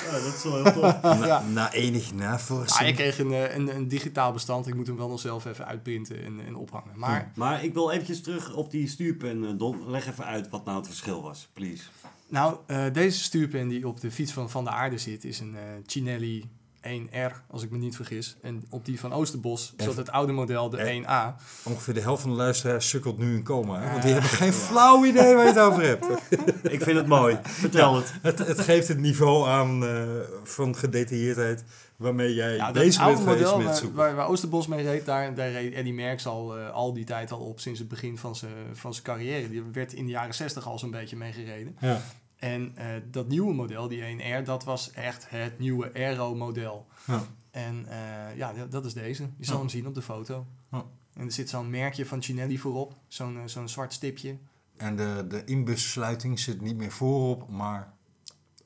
[0.05, 1.01] Ja, dat is wel heel tof.
[1.01, 2.79] na, na enig navorsen.
[2.81, 4.67] Ah, ik kreeg een, eh, een, een digitaal bestand.
[4.67, 6.91] Ik moet hem wel nog zelf even uitprinten en, en ophangen.
[6.95, 9.89] Maar Maar ik wil eventjes terug op die stuurpen, eh, Don.
[9.89, 11.83] Leg even uit wat nou het verschil was, please.
[12.27, 15.55] nou, eh, deze stuurpen die op de fiets van Van der Aarde zit, is een
[15.55, 16.49] eh Cinelli
[16.87, 18.37] 1R, als ik me niet vergis.
[18.41, 20.95] En op die van Oosterbos zat het oude model, de Eh.
[20.95, 21.35] 1A.
[21.63, 23.79] Ongeveer de helft van de luisteraars sukkelt nu in coma.
[23.81, 23.91] Hè?
[23.91, 26.05] Want die hebben geen flauw idee waar je het over hebt.
[26.75, 27.37] Ik vind het mooi.
[27.43, 28.13] Vertel het.
[28.21, 30.03] Het, het geeft het niveau aan eh,
[30.43, 31.63] van gedetailleerdheid
[31.95, 33.97] waarmee jij Ja, bezig oude bent geweest model met waar, zoeken.
[33.97, 37.31] waar, waar Oosterbos mee reed, daar, daar reed Eddie Merckx al, eh, al die tijd
[37.31, 39.49] al op, sinds het begin van zijn van zijn carrière.
[39.49, 41.75] Die werd in de jaren 60 al zo'n beetje mee gereden.
[41.79, 42.01] Ja.
[42.41, 46.85] En eh, dat nieuwe model, die 1R, dat was echt het nieuwe Aero-model.
[47.07, 47.23] Ja.
[47.51, 49.23] En eh, ja, dat is deze.
[49.37, 49.59] Je zal Ja.
[49.59, 50.45] hem zien op de foto.
[50.71, 50.85] Ja.
[51.13, 52.95] En er zit zo'n merkje van Cinelli voorop.
[53.07, 54.37] Zo'n eh, zo'n zwart stipje.
[54.77, 57.91] En de, de inbussluiting zit niet meer voorop, maar Aan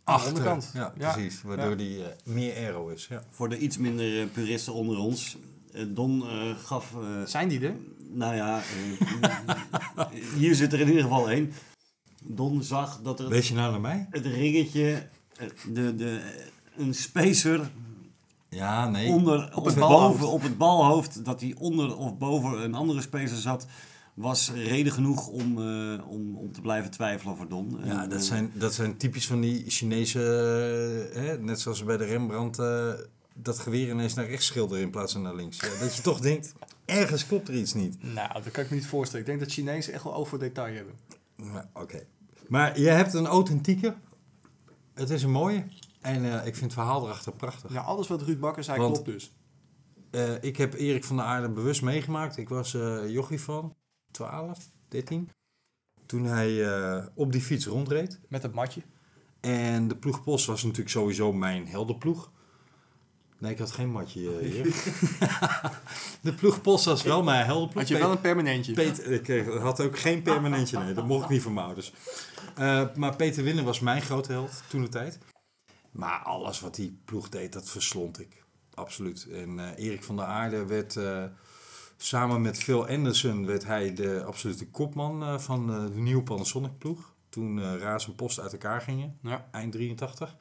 [0.03, 0.28] de achter.
[0.32, 0.71] onderkant.
[0.73, 1.11] Ja, Ja.
[1.13, 1.41] precies.
[1.41, 1.76] Waardoor Ja.
[1.76, 3.07] die eh, meer aero is.
[3.07, 3.23] Ja.
[3.30, 5.38] Voor de iets minder puristen onder ons.
[5.88, 6.93] Don eh, gaf...
[6.95, 7.76] eh, Zijn die er?
[8.11, 10.05] nou ja, eh,
[10.39, 11.51] hier zit er in ieder geval één.
[12.28, 14.07] Don zag dat er Wees je nou naar mij?
[14.09, 15.07] het ringetje,
[15.38, 16.21] eh, de, de,
[16.78, 17.71] een spacer
[18.49, 19.09] Ja, nee.
[19.09, 20.19] onder Op het balhoofd.
[20.19, 23.67] boven op het balhoofd, dat die onder of boven een andere spacer zat,
[24.13, 27.80] was reden genoeg om, eh, om, om te blijven twijfelen voor Don.
[27.84, 30.19] Ja, En, dat eh, zijn, dat zijn typisch van die Chinese,
[31.13, 32.93] hè, net zoals bij de Rembrandt, eh,
[33.34, 35.59] dat geweer ineens naar rechts schilderen in plaats van naar links.
[35.59, 36.53] Ja, dat je toch denkt,
[36.86, 37.97] ergens klopt er iets niet.
[38.13, 39.21] Nou, dat kan ik me niet voorstellen.
[39.21, 40.93] Ik denk dat Chinezen echt wel voor detail hebben.
[41.36, 42.05] Maar, Oké.
[42.47, 43.95] Maar je hebt een authentieke.
[44.93, 45.65] Het is een mooie.
[46.01, 47.73] En eh, ik vind het verhaal erachter prachtig.
[47.73, 49.33] Ja, alles wat Ruud Bakker zei Want- klopt dus.
[50.11, 52.37] Eh, ik heb Erik van der Aarde bewust meegemaakt.
[52.37, 53.75] Ik was eh jochie van
[54.11, 55.29] 12, 13.
[56.05, 56.63] Toen hij
[57.15, 58.19] op die fiets rondreed.
[58.29, 58.81] Met het matje.
[59.39, 62.31] En de ploeg Post was natuurlijk sowieso mijn heldenploeg.
[63.45, 64.63] Nee, ik had geen matje eh, hier.
[66.21, 67.81] de ploeg Post was wel mijn heldenploeg.
[67.81, 68.73] Had je wel een permanentje.
[68.73, 70.93] Peter, ik eh, had ook geen permanentje, nee.
[70.93, 71.93] Dat mocht ik niet van mijn ouders.
[72.55, 75.19] Eh, maar Peter Winnen was mijn grote held toen de tijd.
[75.91, 78.43] Maar alles wat die ploeg deed, dat verslond ik.
[78.73, 79.27] Absoluut.
[79.31, 80.95] En eh, Erik van der Aarde werd...
[80.95, 81.23] eh,
[81.97, 86.77] samen met Phil Anderson werd hij de absolute kopman eh, van eh, de nieuwe Panasonic
[86.77, 87.13] ploeg.
[87.29, 89.47] Toen eh Raas en Post uit elkaar gingen, Ja.
[89.51, 90.35] eind 83.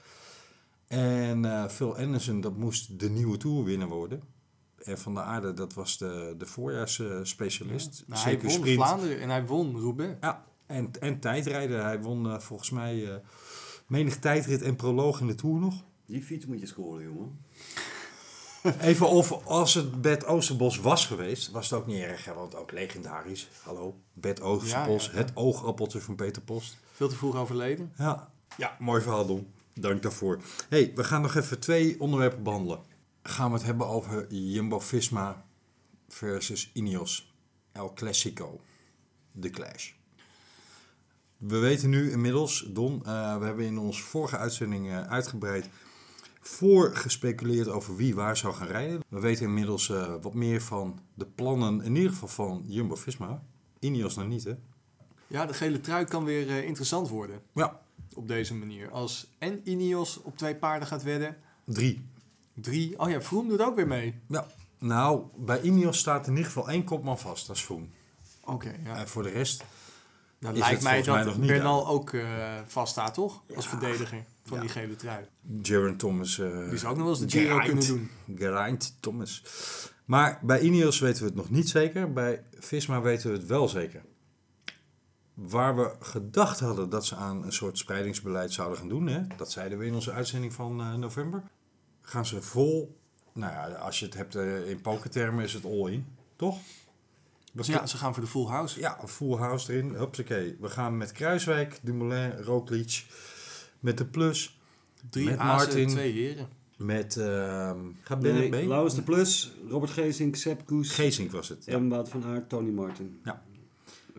[0.94, 4.22] En eh, Phil Anderson, dat moest de nieuwe Tour winnen worden.
[4.78, 8.04] En Van der Aarde, dat was de, de voorjaarsspecialist.
[8.06, 10.16] Nou, hij won Vlaanderen en hij won Roubaix.
[10.20, 11.84] Ja, en, en tijdrijden.
[11.84, 13.16] Hij won eh, volgens mij eh,
[13.86, 15.84] menig tijdrit en proloog in de Tour nog.
[16.06, 17.38] Die fiets moet je scoren, jongen.
[18.80, 22.24] Even of als het Bert Oosterbos was geweest, was het ook niet erg.
[22.24, 23.48] Hè, want ook legendarisch.
[23.62, 25.24] Hallo, Bert Oosterbos, Ja, ja, ja.
[25.24, 26.76] het oogappeltje van Peter Post.
[26.92, 27.92] Veel te vroeg overleden.
[27.98, 29.52] Ja, ja mooi verhaal, Don.
[29.74, 30.40] Dank daarvoor.
[30.68, 32.80] hey, we gaan nog even twee onderwerpen behandelen.
[33.22, 35.44] Gaan we het hebben over Jumbo-Visma
[36.08, 37.34] versus Ineos.
[37.72, 38.60] El Clasico.
[39.32, 39.92] De Clash.
[41.36, 45.68] We weten nu inmiddels, Don, eh, we hebben in onze vorige uitzending eh, uitgebreid
[46.40, 49.00] voorgespeculeerd over wie waar zou gaan rijden.
[49.08, 53.42] We weten inmiddels eh, wat meer van de plannen, in ieder geval van Jumbo-Visma.
[53.78, 54.54] Ineos nog niet, hè?
[55.26, 57.80] Ja, de gele trui kan weer interessant worden Ja,
[58.14, 58.90] op deze manier.
[58.90, 61.36] Als en Ineos op twee paarden gaat wedden.
[61.64, 62.06] drie.
[62.54, 62.98] Drie.
[62.98, 64.14] Oh ja, Vroom doet ook weer mee.
[64.28, 64.46] Ja,
[64.78, 67.68] nou, bij Ineos staat in ieder geval één kopman vast, dat is.
[68.44, 68.96] Oké, ja.
[68.96, 69.64] En voor de rest,
[70.38, 73.42] Nou, lijkt mij mij dat nog niet Bernal ook eh vaststaat, toch?
[73.56, 74.62] Als verdediger van Ja.
[74.62, 75.24] die gele trui.
[75.62, 76.38] Jaron Thomas...
[76.38, 78.10] eh, Die zou ook nog wel eens de Giro kunnen doen.
[78.36, 79.42] Gerind Thomas.
[80.04, 82.12] Maar bij Ineos weten we het nog niet zeker.
[82.12, 84.02] Bij Visma weten we het wel zeker.
[85.34, 89.50] Waar we gedacht hadden dat ze aan een soort spreidingsbeleid zouden gaan doen, hè, dat
[89.50, 91.42] zeiden we in onze uitzending van eh, november,
[92.00, 92.96] gaan ze vol.
[93.32, 96.06] Nou ja, als je het hebt eh, in pokertermen, is het all-in,
[96.36, 96.58] toch?
[97.52, 98.80] Ja, ze gaan voor de full house.
[98.80, 99.94] Ja, een full house erin.
[99.94, 100.56] Hupsakee.
[100.60, 103.04] We gaan met Kruiswijk, Dumoulin, Roglic.
[103.80, 104.58] Met de plus.
[105.10, 105.88] Drie met azen, Martin.
[105.88, 106.48] twee heren.
[106.76, 107.16] Met...
[107.16, 108.66] ehm gaat Bennett mee?
[108.66, 111.64] Lauwers de Plus, Robert Geesink, Sepp Koes, Geesink was het.
[111.64, 111.72] Ja.
[111.72, 113.20] en Wout van Aert, Tony Martin.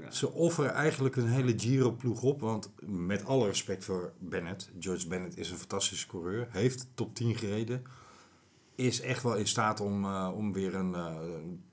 [0.10, 2.40] Ze offeren eigenlijk een hele Giro-ploeg op.
[2.42, 4.70] Want met alle respect voor Bennett.
[4.80, 6.48] George Bennett is een fantastische coureur.
[6.52, 7.84] Heeft top 10 gereden.
[8.76, 11.16] Is echt wel in staat om, eh, om weer een, eh,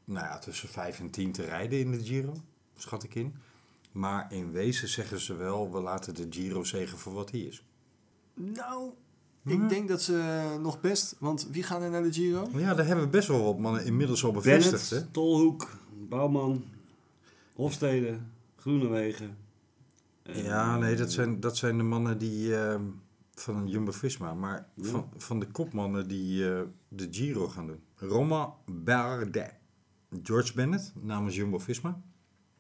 [0.05, 2.35] nou ja, tussen 5 en 10 te rijden in de Giro.
[2.77, 3.35] Schat ik in.
[3.93, 7.65] Maar in wezen zeggen ze wel, we laten de Giro zeggen voor wat hij is.
[8.35, 8.93] Nou,
[9.45, 11.17] ik denk dat ze nog best...
[11.19, 12.49] Want wie gaan er naar de Giro?
[12.53, 14.91] Ja, daar hebben we best wel wat mannen inmiddels al bevestigd.
[14.91, 14.97] Hè?
[14.97, 15.69] Bennett, Tolhoek,
[16.09, 16.65] Bouwman,
[17.55, 18.19] Hofstede,
[18.57, 19.37] Groenewegen.
[20.23, 22.83] Eh, Ja, nee, dat zijn, dat zijn de mannen die ehm,
[23.35, 24.35] van Jumbo-Visma.
[24.35, 24.85] Maar Ja.
[24.89, 27.81] van, van de kopmannen die eh, de Giro gaan doen.
[27.97, 29.55] Roma Bardet.
[30.23, 32.01] George Bennett namens Jumbo-Visma.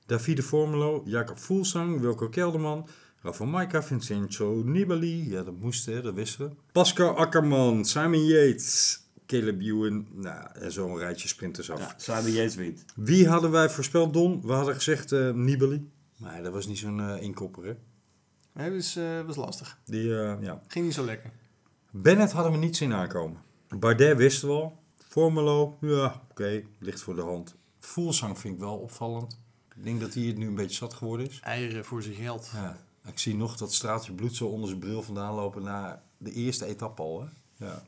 [0.07, 2.87] Davide Formelo, Jacob Fuglsang, Wilco Kelderman,
[3.21, 5.31] Rafa Maika, Vincenzo Nibali.
[5.31, 6.55] Ja, dat moest, hè, dat wisten we.
[6.73, 9.02] Pascal Akkerman, Simon Yates,
[9.33, 10.07] Caleb Ewan.
[10.11, 11.79] Nou, en zo'n rijtje sprinters af.
[11.79, 12.85] Ja, Simon Yates wint.
[12.95, 14.41] Wie hadden wij voorspeld, Don?
[14.43, 15.91] We hadden gezegd eh, Nibali.
[16.17, 17.75] Maar dat was niet zo'n eh inkopper, hè?
[18.53, 19.79] Hij was, eh, was lastig.
[19.85, 20.63] Die, eh, ja.
[20.69, 21.31] Ging niet zo lekker.
[21.91, 23.41] Bennett hadden we niet zien aankomen.
[23.79, 24.79] Bardet wisten we al.
[25.09, 27.55] Formelo, ja, oké, ligt voor de hand.
[27.79, 29.41] Voelsang vind ik wel opvallend.
[29.77, 31.41] Ik denk dat hij het nu een beetje zat geworden is.
[31.41, 32.51] Eieren voor zijn geld.
[32.55, 36.33] Ja, ik zie nog dat straaltje bloed zo onder zijn bril vandaan lopen na de
[36.33, 37.21] eerste etappe al.
[37.21, 37.27] Hè?
[37.67, 37.83] Ja.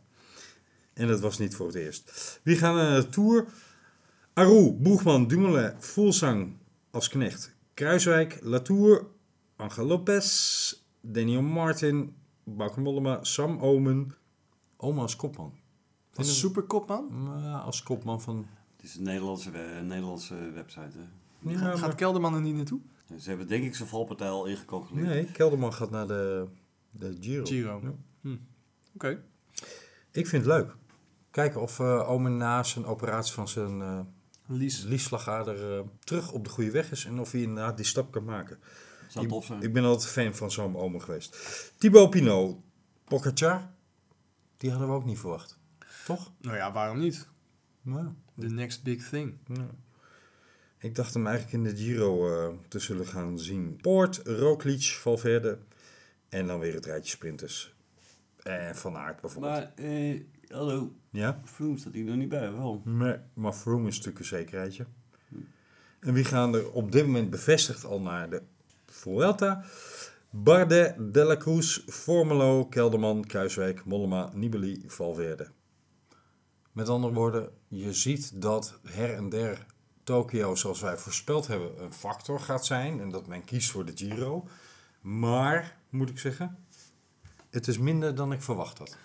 [0.95, 2.41] En dat was niet voor het eerst.
[2.43, 3.47] Wie gaan er naar de Tour?
[4.33, 6.57] Aru, Boegman, Dumoulin, Voelsang
[6.91, 7.55] als knecht.
[7.75, 9.07] Kruiswijk, Latour,
[9.57, 12.15] Angel Lopez, Daniel Martin,
[12.45, 14.15] Bauke Mollema, Sam Omen.
[14.77, 15.53] Oma als kopman.
[16.15, 17.31] Als superkopman?
[17.43, 18.47] Ja, als kopman van...
[18.77, 19.51] Het is een Nederlandse,
[19.83, 20.99] Nederlandse website.
[20.99, 21.51] Hè.
[21.51, 22.81] Ja, Gaat maar- Kelderman er niet naartoe?
[23.19, 25.07] Ze hebben denk ik zijn valpartij al ingecalculeerd.
[25.07, 26.47] Nee, Kelderman gaat naar de,
[26.91, 27.45] de Giro.
[27.45, 27.81] Giro.
[28.23, 28.37] Ja.
[28.95, 29.23] Oké.
[30.11, 30.77] Ik vind het leuk.
[31.35, 34.07] Kijken of eh Omen na zijn operatie van zijn
[34.47, 34.83] Lies.
[34.83, 37.05] liesslagader eh, terug op de goede weg is.
[37.05, 38.59] En of hij inderdaad die stap kan maken.
[39.09, 39.63] Zou Ik, tof zijn.
[39.63, 41.37] ik ben altijd fan van zo'n Omen geweest.
[41.79, 42.59] Thibaut Pinot,
[43.05, 43.71] Pogacar,
[44.57, 45.59] die hadden we ook niet verwacht.
[46.05, 46.33] Toch?
[46.41, 47.29] Nou ja, waarom niet?
[47.83, 48.15] Ja.
[48.39, 49.39] The next big thing.
[49.47, 49.71] Ja.
[50.79, 53.79] Ik dacht hem eigenlijk in de Giro te zullen gaan zien.
[53.81, 55.59] Poort, Roglic, Valverde
[56.29, 57.75] en dan weer het rijtje sprinters.
[58.43, 59.53] En Van Aert bijvoorbeeld.
[59.55, 61.41] Maar, eh, hallo, Ja?
[61.45, 62.83] Froome staat hier nog niet bij, wel?
[62.85, 64.87] Nee, maar Froome is natuurlijk een zekerheidje.
[66.01, 68.43] En wie gaan er op dit moment bevestigd al naar de
[68.87, 69.65] Vuelta?
[70.31, 75.49] Bardet, De La Cruz, Formelo, Kelderman, Kruiswijk, Mollema, Nibali, Valverde.
[76.73, 79.67] Met andere woorden, je ziet dat her en der
[80.03, 83.01] Tokio, zoals wij voorspeld hebben, een factor gaat zijn.
[83.01, 84.49] En dat men kiest voor de Giro.
[85.01, 86.59] Maar, moet ik zeggen,
[87.51, 88.97] het is minder dan ik verwacht had.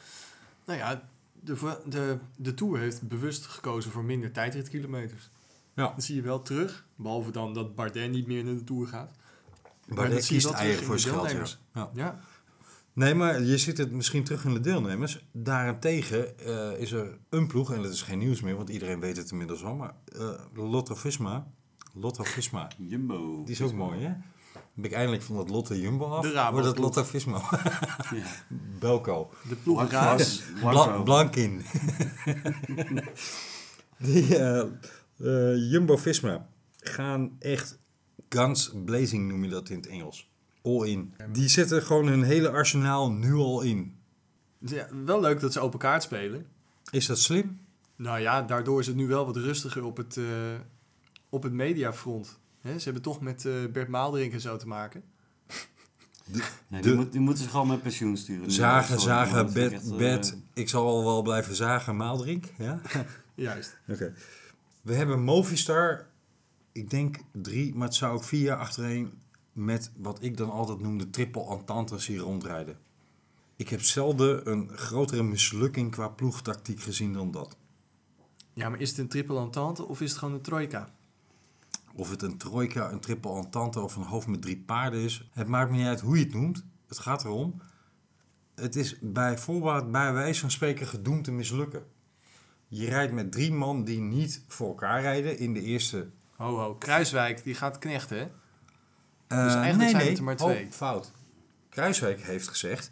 [0.65, 1.09] Nou ja,
[1.41, 5.29] de, de, de Tour heeft bewust gekozen voor minder tijdritkilometers.
[5.73, 5.93] Ja.
[5.95, 6.85] Dat zie je wel terug.
[6.95, 9.11] Behalve dan dat Bardet niet meer naar de Tour gaat.
[9.87, 11.33] Maar Bardet dat kiest in voor zijn geld, ja.
[11.33, 11.59] deelnemers.
[11.73, 11.89] ja.
[11.93, 12.19] Ja,
[12.93, 15.25] Nee, maar je ziet het misschien terug in de deelnemers.
[15.31, 19.17] Daarentegen eh, is er een ploeg, en dat is geen nieuws meer, want iedereen weet
[19.17, 21.47] het inmiddels al, maar eh Lotto Visma,
[21.93, 23.43] Lotto Visma, Jumbo.
[23.43, 24.13] die is ook mooi, hè?
[24.81, 26.77] Ben ik eindelijk van dat Lotte Jumbo af, De Rabo wordt.
[26.77, 27.41] Lotto Visma.
[28.79, 29.29] Belco.
[29.49, 29.95] De ploeg Blanco.
[29.95, 30.41] Raas.
[30.61, 31.61] Bla Blankin.
[33.99, 34.59] Die eh,
[35.17, 37.79] eh, Jumbo-Visma gaan echt
[38.29, 40.29] guns blazing, noem je dat in het Engels.
[40.63, 41.13] All in.
[41.31, 43.97] Die zetten gewoon hun hele arsenaal nu al in.
[44.57, 46.45] Ja, wel leuk dat ze open kaart spelen.
[46.91, 47.59] Is dat slim?
[47.95, 50.23] Nou ja, daardoor is het nu wel wat rustiger op het, eh,
[51.29, 52.38] op het mediafront.
[52.61, 55.03] Hè, ze hebben toch met eh, Bert Maalderink en zo te maken.
[56.25, 58.51] Nee, De- die, moet, die moeten ze gewoon met pensioen sturen.
[58.51, 60.31] Zagen, Sorry, zagen, bed, echt, bed.
[60.31, 62.45] eh, Ik zal al wel blijven zagen, Maaldrink.
[62.57, 62.81] Ja?
[63.35, 63.77] Juist.
[63.87, 64.13] Oké.
[64.81, 66.07] We hebben Movistar,
[66.71, 69.11] ik denk drie, maar het zou ook vier jaar achtereen
[69.53, 72.77] met wat ik dan altijd noem de triple entantes hier rondrijden.
[73.55, 77.57] Ik heb zelden een grotere mislukking qua ploegtactiek gezien dan dat.
[78.53, 80.89] Ja, maar is het een triple entente of is het gewoon een trojka?
[81.95, 85.29] Of het een trojka, een triple entente of een hoofd met drie paarden is.
[85.33, 86.65] Het maakt me niet uit hoe je het noemt.
[86.87, 87.61] Het gaat erom.
[88.55, 91.83] Het is bij voorbaat, bij wijze van spreken, gedoemd te mislukken.
[92.67, 96.75] Je rijdt met drie man die niet voor elkaar rijden in de eerste Ho, ho.
[96.75, 98.27] Kruiswijk, die gaat knechten, hè?
[99.27, 100.67] Dus eigenlijk zijn het er maar twee.
[100.71, 101.11] fout.
[101.69, 102.91] Kruiswijk heeft gezegd...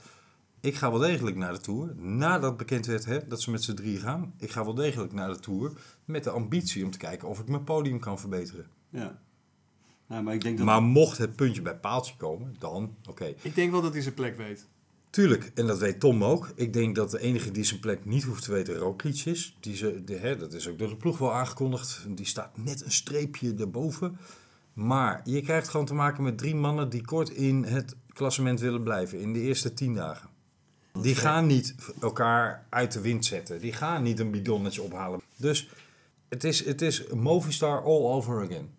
[0.60, 1.96] Ik ga wel degelijk naar de Tour.
[1.96, 4.34] Nadat bekend werd hè, dat ze met z'n drie gaan.
[4.38, 5.72] Ik ga wel degelijk naar de Tour.
[6.06, 8.68] Met de ambitie om te kijken of ik mijn podium kan verbeteren.
[8.90, 9.20] Ja.
[10.10, 10.66] ja, maar ik denk dat...
[10.66, 13.34] Maar mocht het puntje bij paaltje komen, dan oké.
[13.42, 14.68] Ik denk wel dat hij zijn plek weet.
[15.10, 16.52] Tuurlijk, en dat weet Tom ook.
[16.56, 19.58] Ik denk dat de enige die zijn plek niet hoeft te weten Roglic is.
[19.60, 22.06] Die ze, de, hè, dat is ook door de ploeg wel aangekondigd.
[22.08, 24.18] Die staat net een streepje erboven.
[24.74, 28.84] Maar je krijgt gewoon te maken met drie mannen die kort in het klassement willen
[28.84, 29.20] blijven.
[29.20, 30.30] In de eerste tien dagen.
[31.02, 33.60] Die gaan niet elkaar uit de wind zetten.
[33.60, 35.22] Die gaan niet een bidonnetje ophalen.
[35.36, 35.70] Dus
[36.30, 38.70] het is, het is Movistar all over again.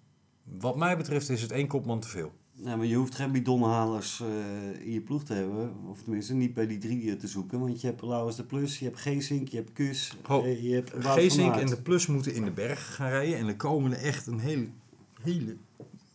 [0.59, 2.33] Wat mij betreft is het één kopman te veel.
[2.53, 5.75] Ja, maar je hoeft geen bidonhalers eh in je ploeg te hebben.
[5.91, 7.61] Of tenminste, niet bij die drie eh, te zoeken.
[7.61, 10.75] Want je hebt Lauwers de Plus, je hebt Geesink, je hebt Kus, Ho, eh, je
[10.75, 13.39] hebt Geesink en de Plus moeten in de bergen gaan rijden.
[13.39, 14.69] En er komen er echt een hele,
[15.23, 15.57] hele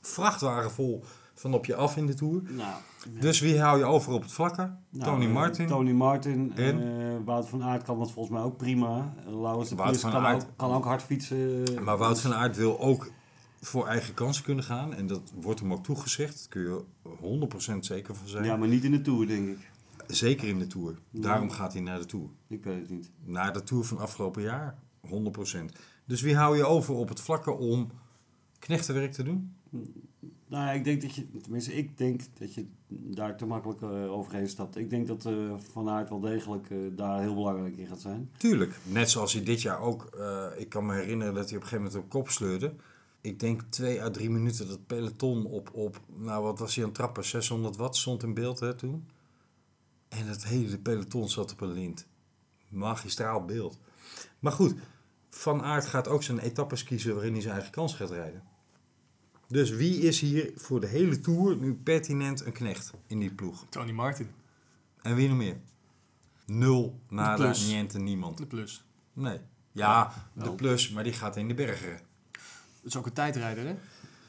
[0.02, 1.04] vrachtwagen vol
[1.44, 2.42] van op je af in de Tour.
[2.50, 2.74] Nou,
[3.20, 4.76] Dus wie hou je over op het vlakke?
[4.90, 5.68] nou, Tony eh, Martin.
[5.68, 6.52] Tony Martin.
[6.56, 7.00] En?
[7.00, 9.14] eh, Wout van Aert kan dat volgens mij ook prima.
[9.26, 9.68] De Wout
[10.00, 11.64] van kan, Aert- ook, kan ook hard fietsen.
[11.84, 13.12] Maar Wout van Aert wil ook
[13.62, 14.94] voor eigen kansen kunnen gaan.
[14.94, 16.38] En dat wordt hem ook toegezegd.
[16.40, 18.44] Daar kun je 100% zeker van zijn.
[18.46, 19.72] Ja, maar niet in de Tour, denk ik.
[20.08, 20.98] Zeker in de Tour.
[21.10, 22.28] Daarom gaat hij naar de Tour.
[22.48, 23.12] Ik weet het niet.
[23.24, 25.10] Naar de Tour van afgelopen jaar 100%.
[26.06, 27.92] Dus wie hou je over op het vlakke om
[28.60, 29.56] knechtenwerk te doen?
[30.48, 34.50] Nou, ik denk dat je, tenminste, ik denk dat je daar te makkelijk eh, overheen
[34.50, 34.78] stapt.
[34.78, 38.32] Ik denk dat eh, Van Aert wel degelijk eh, daar heel belangrijk in gaat zijn.
[38.38, 38.76] Tuurlijk.
[38.84, 40.10] Net zoals hij dit jaar ook.
[40.58, 42.74] ik kan me herinneren dat hij op een gegeven moment op kop sleurde.
[43.22, 46.92] Ik denk twee à drie minuten dat peloton op, op nou wat was hij aan
[46.92, 47.26] trappen?
[47.26, 49.08] 600 watt stond in beeld hè, toen.
[50.10, 52.08] En het hele peloton zat op een lint.
[52.70, 53.80] Magistraal beeld.
[54.40, 54.76] Maar goed,
[55.30, 58.44] Van Aert gaat ook zijn etappes kiezen waarin hij zijn eigen kans gaat rijden.
[59.54, 63.66] Dus wie is hier voor de hele Tour nu pertinent een knecht in die ploeg?
[63.70, 64.28] Tony Martin,
[65.02, 65.58] En wie nog meer?
[66.46, 68.38] Nul, nada, niente, niemand.
[68.38, 68.84] de plus.
[69.14, 69.40] Nee.
[69.72, 72.00] Ja, de plus, maar die gaat in de bergen.
[72.32, 72.42] Dat
[72.84, 73.76] is ook een tijdrijder, hè?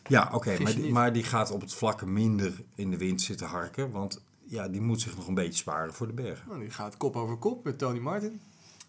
[0.08, 3.90] Ja, oké, maar, maar die gaat op het vlakke minder in de wind zitten harken.
[3.90, 6.48] Want ja, die moet zich nog een beetje sparen voor de bergen.
[6.48, 8.40] Nou, die gaat kop over kop met Tony Martin.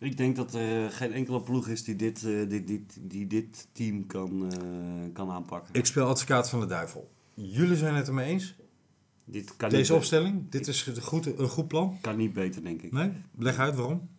[0.05, 3.67] Ik denk dat er geen enkele ploeg is die dit, eh, dit, dit, die dit
[3.71, 4.59] team kan, eh,
[5.13, 5.73] kan aanpakken.
[5.73, 7.11] Ik speel advocaat van de duivel.
[7.33, 8.55] Jullie zijn het ermee eens?
[9.25, 10.49] dit kan Deze niet, opstelling?
[10.49, 11.97] Dit is een goed, een goed plan?
[12.01, 12.91] kan niet beter, denk ik.
[12.91, 13.11] Nee?
[13.37, 14.09] Leg uit waarom.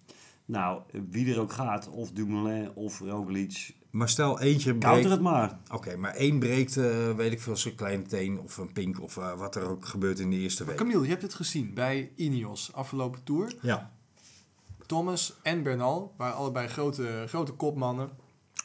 [0.45, 5.09] Nou, wie er ook gaat, of Dumoulin of Roglic, Maar stel eentje counter breekt...
[5.11, 5.59] het maar.
[5.73, 9.17] Oké, maar één breekt, eh, weet ik veel, zijn kleine teen of een pink of
[9.17, 10.77] eh, wat er ook gebeurt in de eerste week.
[10.77, 13.55] Camille, je hebt het gezien bij Ineos afgelopen tour.
[13.63, 13.96] Ja,
[14.87, 18.11] Thomas en Bernal waren allebei grote, grote kopmannen.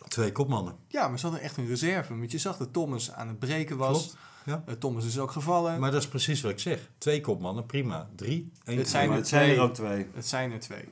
[0.07, 0.75] twee kopmannen.
[0.87, 2.17] Ja, maar ze hadden echt een reserve.
[2.17, 3.97] Want je zag dat Thomas aan het breken was.
[4.01, 4.17] Klopt.
[4.45, 4.63] Ja.
[4.65, 5.79] Eh, Thomas is ook gevallen.
[5.79, 6.89] Maar dat is precies wat ik zeg.
[6.97, 8.09] Twee kopmannen, prima.
[8.15, 10.07] Drie, één Het zijn er het zijn er ook twee.
[10.13, 10.83] Het zijn er twee.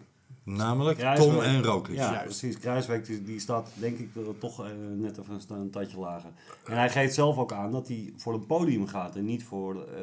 [0.44, 1.32] Namelijk Kruiswijk.
[1.32, 1.96] Tom en Roglic.
[1.96, 2.24] Ja, Juist.
[2.24, 2.58] precies.
[2.60, 6.00] Kruiswijk die, die staat denk ik eh, toch eh, net even een, sta- een tandje
[6.00, 6.30] lager.
[6.66, 9.76] En hij geeft zelf ook aan dat hij voor een podium gaat en niet voor,
[9.76, 10.02] eh,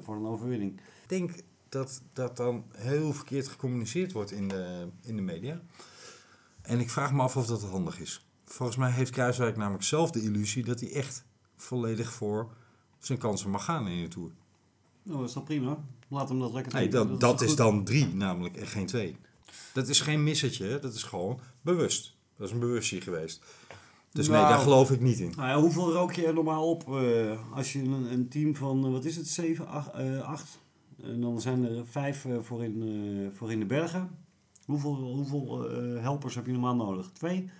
[0.00, 0.72] voor een overwinning.
[0.76, 1.30] Ik denk
[1.70, 5.60] dat dat dan heel verkeerd gecommuniceerd wordt in de, in de media.
[6.62, 8.26] En ik vraag me af of dat handig is.
[8.44, 11.24] Volgens mij heeft Kruiswijk namelijk zelf de illusie dat hij echt
[11.56, 12.52] volledig voor
[12.98, 14.30] zijn kansen mag gaan in de Tour.
[15.02, 15.84] Nou, is dat prima.
[16.08, 17.08] Laat hem dat lekker Nee, doen.
[17.08, 19.16] dat, dat is dan drie namelijk en geen twee.
[19.72, 20.78] Dat is geen missetje, hè?
[20.78, 22.16] dat is gewoon bewust.
[22.36, 23.42] Dat is een bewustzijn geweest.
[24.12, 24.48] Dus nee, Nou.
[24.52, 25.32] daar geloof ik niet in.
[25.36, 28.84] Nou ja, hoeveel rook je er normaal op eh, als je een, een team van,
[28.84, 29.94] eh, wat is het, 7, 8?
[30.22, 30.58] acht
[31.02, 34.18] en dan zijn er vijf eh, voor, in, eh, voor in de bergen.
[34.64, 37.10] Hoeveel, hoeveel eh, helpers heb je normaal nodig?
[37.12, 37.50] Twee?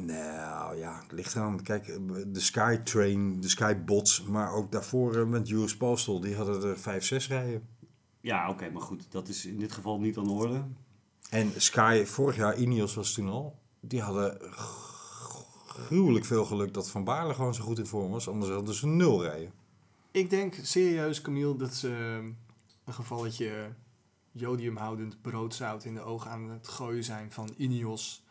[0.00, 1.62] Nou ja, het ligt eraan.
[1.62, 1.86] Kijk,
[2.26, 7.28] de Skytrain, de Skybots, maar ook daarvoor met US Postal, die hadden er vijf, zes
[7.28, 7.68] rijen.
[8.20, 10.64] Ja, oké, maar goed, dat is in dit geval niet aan de orde.
[11.30, 14.38] En Sky, vorig jaar, Ineos was toen al, die hadden
[15.66, 18.28] gruwelijk veel geluk dat Van Baarle gewoon zo goed in vorm was.
[18.28, 19.52] Anders hadden ze nul rijden.
[20.10, 22.26] Ik denk serieus, Camille, dat ze ehm,
[22.84, 23.68] een gevalletje
[24.32, 28.24] jodiumhoudend broodzout in de ogen aan het gooien zijn van Ineos.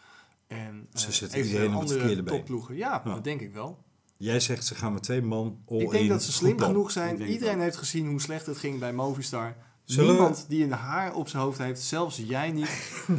[0.47, 2.75] En Ze eh, zetten eventueel iedereen op het andere verkeerde been.
[2.77, 3.13] Ja, Ja.
[3.13, 3.83] dat denk ik wel.
[4.17, 6.91] Jij zegt ze gaan met twee man all ik denk in, dat ze slim genoeg
[6.91, 7.21] zijn.
[7.21, 9.55] Iedereen heeft gezien hoe slecht het ging bij Movistar.
[9.95, 12.91] Zullen we- die een haar op zijn hoofd heeft, zelfs jij niet,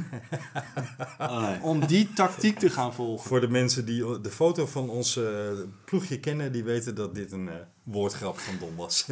[1.18, 1.62] nee.
[1.62, 3.28] om die tactiek te gaan volgen.
[3.28, 5.48] Voor de mensen die de foto van ons eh,
[5.84, 9.06] ploegje kennen, die weten dat dit een eh, woordgrap van Don was.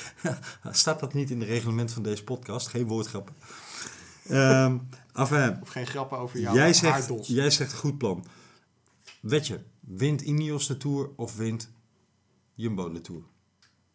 [0.70, 2.68] Staat dat niet in het reglement van deze podcast?
[2.68, 3.34] Geen woordgrappen.
[5.12, 7.28] Enfin, Of geen grappen over jouw jij, zegt, haardos.
[7.28, 8.24] jij zegt goed plan.
[9.20, 11.70] Wetje, wint Ineos de Tour of wint
[12.54, 13.22] Jumbo de Tour?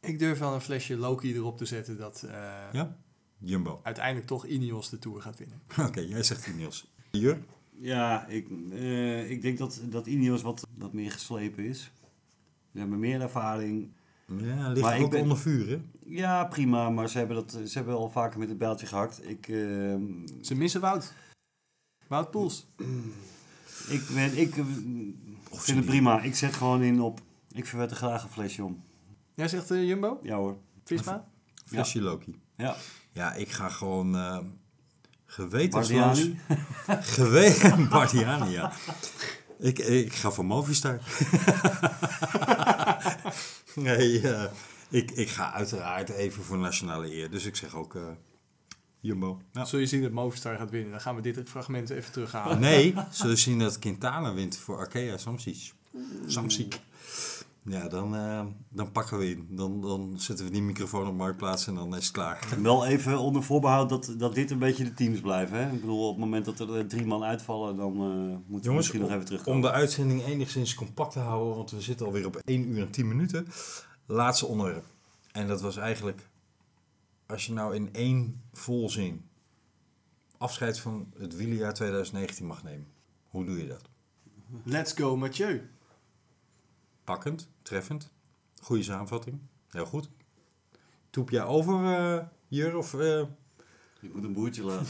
[0.07, 2.31] Ik durf wel een flesje Loki erop te zetten dat eh,
[2.71, 2.97] Ja?
[3.39, 3.79] Jumbo.
[3.83, 5.61] uiteindelijk toch Ineos de Tour gaat winnen.
[5.87, 6.91] Oké, jij zegt Ineos.
[7.11, 7.39] Jur?
[7.79, 11.91] Ja, ik, eh, ik denk dat, dat Ineos wat, wat meer geslepen is.
[12.73, 13.91] Ze hebben meer ervaring.
[14.37, 15.79] Ja, ligt Maar ook ben- onder vuur, hè?
[16.05, 19.29] Ja, prima, maar ze hebben, dat, ze hebben al vaker met het bijltje gehakt.
[19.29, 19.55] Ik, eh,
[20.41, 21.13] Ze missen Wout.
[22.07, 22.67] Wout Poels.
[23.89, 24.53] ik, ben, ik
[25.51, 26.21] vind het prima.
[26.21, 27.21] Ik zet gewoon in op...
[27.51, 28.83] Ik verwet er graag een flesje om.
[29.37, 30.19] Jij zegt eh, Jumbo?
[30.23, 30.57] Ja hoor.
[30.83, 31.27] Visma?
[31.65, 32.39] Flesje Loki.
[32.55, 32.75] Ja.
[33.11, 34.39] Ja, ik ga gewoon eh
[35.25, 35.89] gewetensloos...
[35.89, 36.39] Bardiani.
[37.01, 38.71] Geweten Bardiani, ja.
[39.59, 40.99] Ik, ik ga voor Movistar.
[43.75, 44.51] nee, eh,
[44.89, 47.29] ik, ik ga uiteraard even voor nationale eer.
[47.29, 48.07] Dus ik zeg ook eh,
[48.99, 49.41] Jumbo.
[49.51, 49.65] Ja.
[49.65, 50.91] Zul je zien dat Movistar gaat winnen.
[50.91, 52.59] Dan gaan we dit fragment even terughalen.
[52.59, 55.73] Nee, zullen we zien dat Quintana wint voor Arkea Samsic.
[56.25, 56.79] Samsic.
[57.69, 59.47] Ja, dan, eh, dan pakken we in.
[59.49, 62.47] Dan, dan zetten we die microfoon op marktplaats en dan is het klaar.
[62.61, 65.57] Wel even onder voorbehoud dat, dat dit een beetje de teams blijven.
[65.57, 65.73] Hè?
[65.73, 68.59] Ik bedoel, op het moment dat er eh, drie man uitvallen, dan eh, moeten we
[68.61, 69.55] Jongens, misschien nog even terugkomen.
[69.55, 72.91] om de uitzending enigszins compact te houden, want we zitten alweer op 1 uur en
[72.91, 73.47] 10 minuten.
[74.05, 74.85] Laatste onderwerp.
[75.31, 76.29] En dat was eigenlijk,
[77.25, 79.25] als je nou in één volzin
[80.37, 82.87] afscheid van het wielerjaar 2019 mag nemen.
[83.27, 83.81] Hoe doe je dat?
[84.63, 85.69] Let's go Mathieu.
[87.07, 88.11] Pakkend, treffend,
[88.61, 89.39] goede samenvatting,
[89.69, 90.09] heel goed.
[91.09, 92.77] Toep jij over, eh Jur?
[92.77, 93.19] Of, eh,
[94.01, 94.87] Ik moet een boertje laten.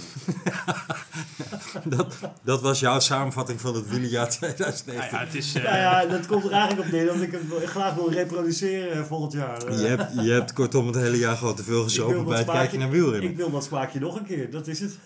[1.97, 5.17] dat, dat was jouw samenvatting van het wielerjaar 2019.
[5.19, 5.51] het is...
[5.51, 9.03] Ja, ja, dat komt er eigenlijk op neer dat ik hem graag wil reproduceren eh,
[9.03, 9.63] volgend jaar.
[9.63, 12.51] Eh, Je, hebt, je hebt kortom het hele jaar gewoon te veel gezopen bij het
[12.51, 13.29] kijken naar wielrennen.
[13.29, 14.97] Ik wil dat smaakje nog een keer, dat is het.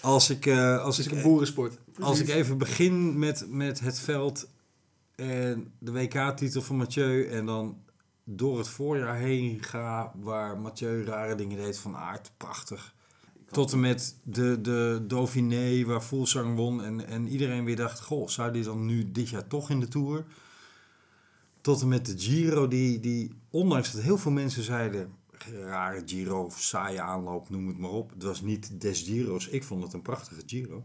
[0.00, 1.78] Als ik, eh, als Het is ik, een boerensport.
[2.00, 4.46] als ik even begin met, met het veld
[5.14, 7.82] en de WK-titel van Mathieu en dan
[8.24, 12.94] door het voorjaar heen ga waar Mathieu rare dingen deed van aard, prachtig.
[13.50, 18.28] Tot en met de, de Dauphiné waar Fulsang won en, en iedereen weer dacht, goh,
[18.28, 20.24] zou die dan nu dit jaar toch in de Tour?
[21.60, 25.14] Tot en met de Giro die, die ondanks dat heel veel mensen zeiden,
[25.64, 28.10] rare Giro of saaie aanloop, noem het maar op.
[28.10, 30.84] Het was niet des Giro's, ik vond het een prachtige Giro.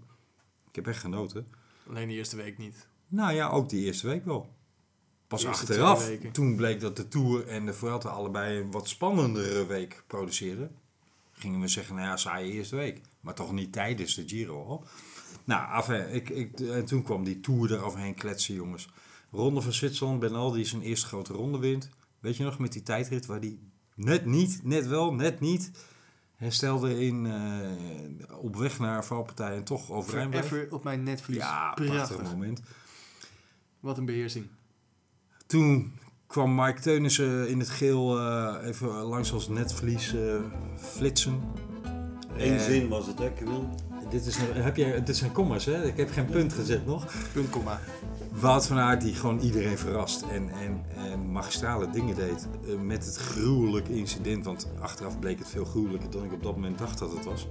[0.69, 1.47] Ik heb echt genoten.
[1.87, 2.87] Alleen de eerste week niet.
[3.07, 4.55] Nou ja, ook die eerste week wel.
[5.27, 10.03] Pas achteraf, toen bleek dat de Tour en de Vuelta allebei een wat spannendere week
[10.07, 10.75] produceerden.
[11.31, 13.01] Gingen we zeggen, nou ja, saaie eerste week.
[13.19, 14.83] Maar toch niet tijdens de Giro al.
[15.43, 18.89] Nou, enfin, ik, ik, en toen kwam die Tour eroverheen kletsen, jongens.
[19.31, 21.89] Ronde van Zwitserland, Benal die zijn eerste grote ronde wint.
[22.19, 23.59] Weet je nog, met die tijdrit waar die
[23.95, 25.71] net niet, net wel, net niet...
[26.35, 30.47] herstelde in, eh, op weg naar valpartij en toch overeind bleef.
[30.47, 31.37] Forever op mijn netvlies.
[31.37, 32.61] Ja, prachtig moment.
[33.87, 34.45] Wat een beheersing.
[35.45, 35.91] Toen
[36.27, 40.21] kwam Mike Teunissen in het geel eh, even langs als netvlies eh,
[40.77, 41.41] flitsen.
[42.37, 43.65] Eén Eh, zin was het, hè, Camille?
[44.09, 45.83] Dit, is, een- heb je, dit zijn commas, hè?
[45.85, 47.05] Ik heb geen punt gezet nog.
[47.33, 47.79] Punt, komma.
[48.31, 53.05] Wout van Aert die gewoon iedereen verrast en, en, en magistrale dingen deed eh, met
[53.05, 54.45] het gruwelijke incident.
[54.45, 57.47] Want achteraf bleek het veel gruwelijker dan ik op dat moment dacht dat het was.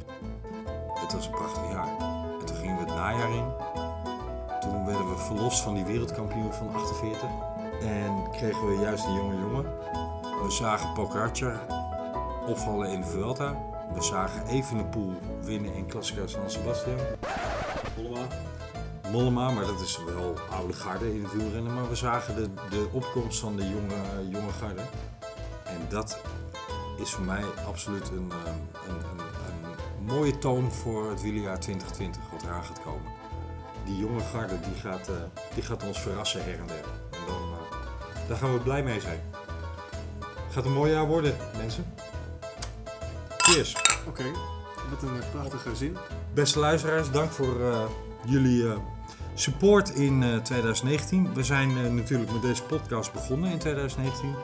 [0.95, 1.89] Het was een prachtig jaar.
[2.41, 3.45] En toen gingen we het najaar in.
[4.71, 7.29] Toen werden we verlost van die wereldkampioen van 48.
[7.81, 9.65] En kregen we juist een jonge jongen.
[10.43, 11.61] We zagen Pogacar
[12.47, 13.57] opvallen in de Vuelta.
[13.95, 16.99] We zagen Evenepoel winnen in Classica San Sebastian.
[19.13, 19.51] Mollema.
[19.51, 21.75] Maar dat is wel oude garde in het wielrennen.
[21.75, 24.83] Maar we zagen de, de opkomst van de jonge, jonge garde.
[25.65, 26.19] En dat
[26.99, 28.53] is voor mij absoluut een, eh,
[28.89, 33.13] een, een, mooie toon voor het wielerjaar 2020 wat eraan gaat komen.
[33.87, 35.15] Die jonge garde die gaat, eh,
[35.55, 36.85] die gaat ons verrassen her en der.
[37.11, 39.21] En dan, eh, daar gaan we blij mee zijn.
[40.51, 41.95] Gaat een mooi jaar worden, mensen.
[43.39, 43.77] Cheers.
[44.07, 44.25] Oké,
[44.91, 45.97] wat een prachtige zin.
[46.35, 47.85] Beste luisteraars, dank voor eh,
[48.25, 48.75] jullie
[49.35, 51.35] support in eh, 2019.
[51.35, 54.35] We zijn natuurlijk met deze podcast begonnen in 2019.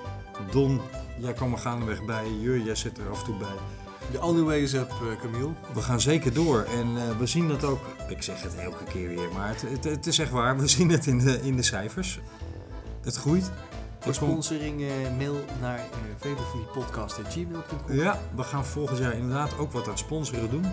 [0.50, 0.80] Don,
[1.18, 2.30] jij kwam er gaandeweg bij.
[2.40, 3.81] Jur, jij zit er af en toe bij.
[4.10, 5.50] The only way is up, eh, Camille.
[5.74, 7.80] We gaan zeker door en eh, we zien dat ook.
[8.08, 10.58] Ik zeg het elke keer weer, maar het, het, het is echt waar.
[10.58, 12.20] We zien het in de, in de cijfers.
[13.02, 13.50] Het groeit.
[13.98, 14.88] Voor sponsoring eh,
[15.18, 15.84] mail naar uh,
[16.16, 17.96] velofoniepodcast.gmail.com.
[17.96, 20.64] Ja, we gaan volgend jaar inderdaad ook wat aan sponsoren doen.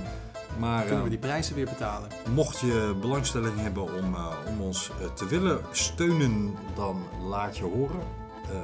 [0.57, 2.09] Maar Kunnen we die prijzen weer betalen?
[2.33, 7.63] Mocht je belangstelling hebben om, eh, om ons eh, te willen steunen, dan laat je
[7.63, 7.99] horen.
[8.51, 8.57] Uh,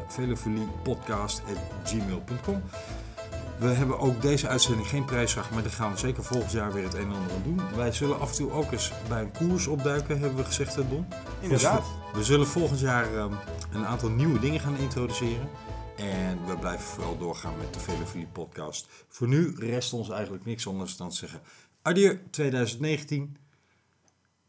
[3.59, 6.83] We hebben ook deze uitzending geen prijsvraag, maar daar gaan we zeker volgend jaar weer
[6.83, 7.61] het een en ander aan doen.
[7.75, 10.87] Wij zullen af en toe ook eens bij een koers opduiken, hebben we gezegd, hè,
[10.87, 11.05] Don.
[11.41, 11.83] Inderdaad.
[11.83, 13.33] Dus we zullen volgend jaar ehm,
[13.71, 15.49] een aantal nieuwe dingen gaan introduceren.
[15.97, 18.87] En we blijven vooral doorgaan met de Velofilie podcast.
[19.07, 21.41] Voor nu rest ons eigenlijk niks anders dan te zeggen...
[21.81, 23.37] Adieu 2019.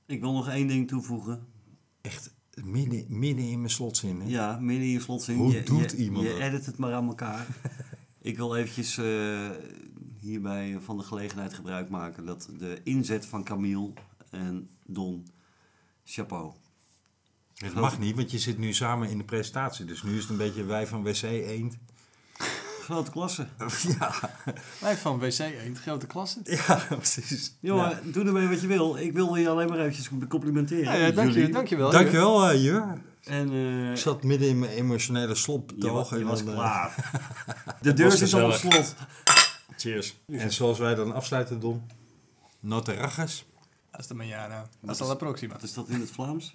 [0.06, 1.46] Ik wil nog één ding toevoegen.
[2.00, 2.34] Echt
[2.64, 4.20] midden, midden in mijn slotzin.
[4.20, 4.28] Hè?
[4.28, 5.36] Ja, midden in je slotzin.
[5.36, 6.40] Hoe je, doet je, iemand Je dat?
[6.40, 7.46] edit het maar aan elkaar.
[8.26, 9.50] ik wil eventjes eh,
[10.20, 13.92] hierbij van de gelegenheid gebruik maken dat de inzet van Camille
[14.30, 15.26] en Don,
[16.04, 16.52] chapeau.
[17.54, 19.84] Het mag niet, want je zit nu samen in de presentatie.
[19.84, 21.76] Dus nu is het een beetje wij van WC Eend.
[22.80, 23.46] Grote klasse.
[23.98, 24.14] ja,
[24.80, 26.40] Wij van WC 1, grote klasse.
[26.44, 27.56] ja, precies.
[27.60, 28.96] Jongen, doe ermee wat je wil.
[28.96, 30.84] Ik wil je alleen maar eventjes complimenteren.
[30.84, 31.52] Ja, ja, dank je, Jullie.
[31.52, 31.90] dankjewel.
[31.90, 33.00] Dankjewel, uh, Jur.
[33.26, 36.10] En eh, Ik zat midden in mijn emotionele je, sloptoog.
[36.10, 37.10] wa- je en was dan, eh, klaar.
[37.80, 38.74] De deur was zit al op gezellig.
[38.84, 38.94] slot.
[39.80, 40.16] Cheers.
[40.26, 41.82] En zoals wij dan afsluiten, Don.
[42.60, 43.44] Noterrages.
[43.90, 44.68] Hasta mañana.
[44.86, 45.52] Hasta la próxima.
[45.52, 46.54] Wat is dat in het Vlaams?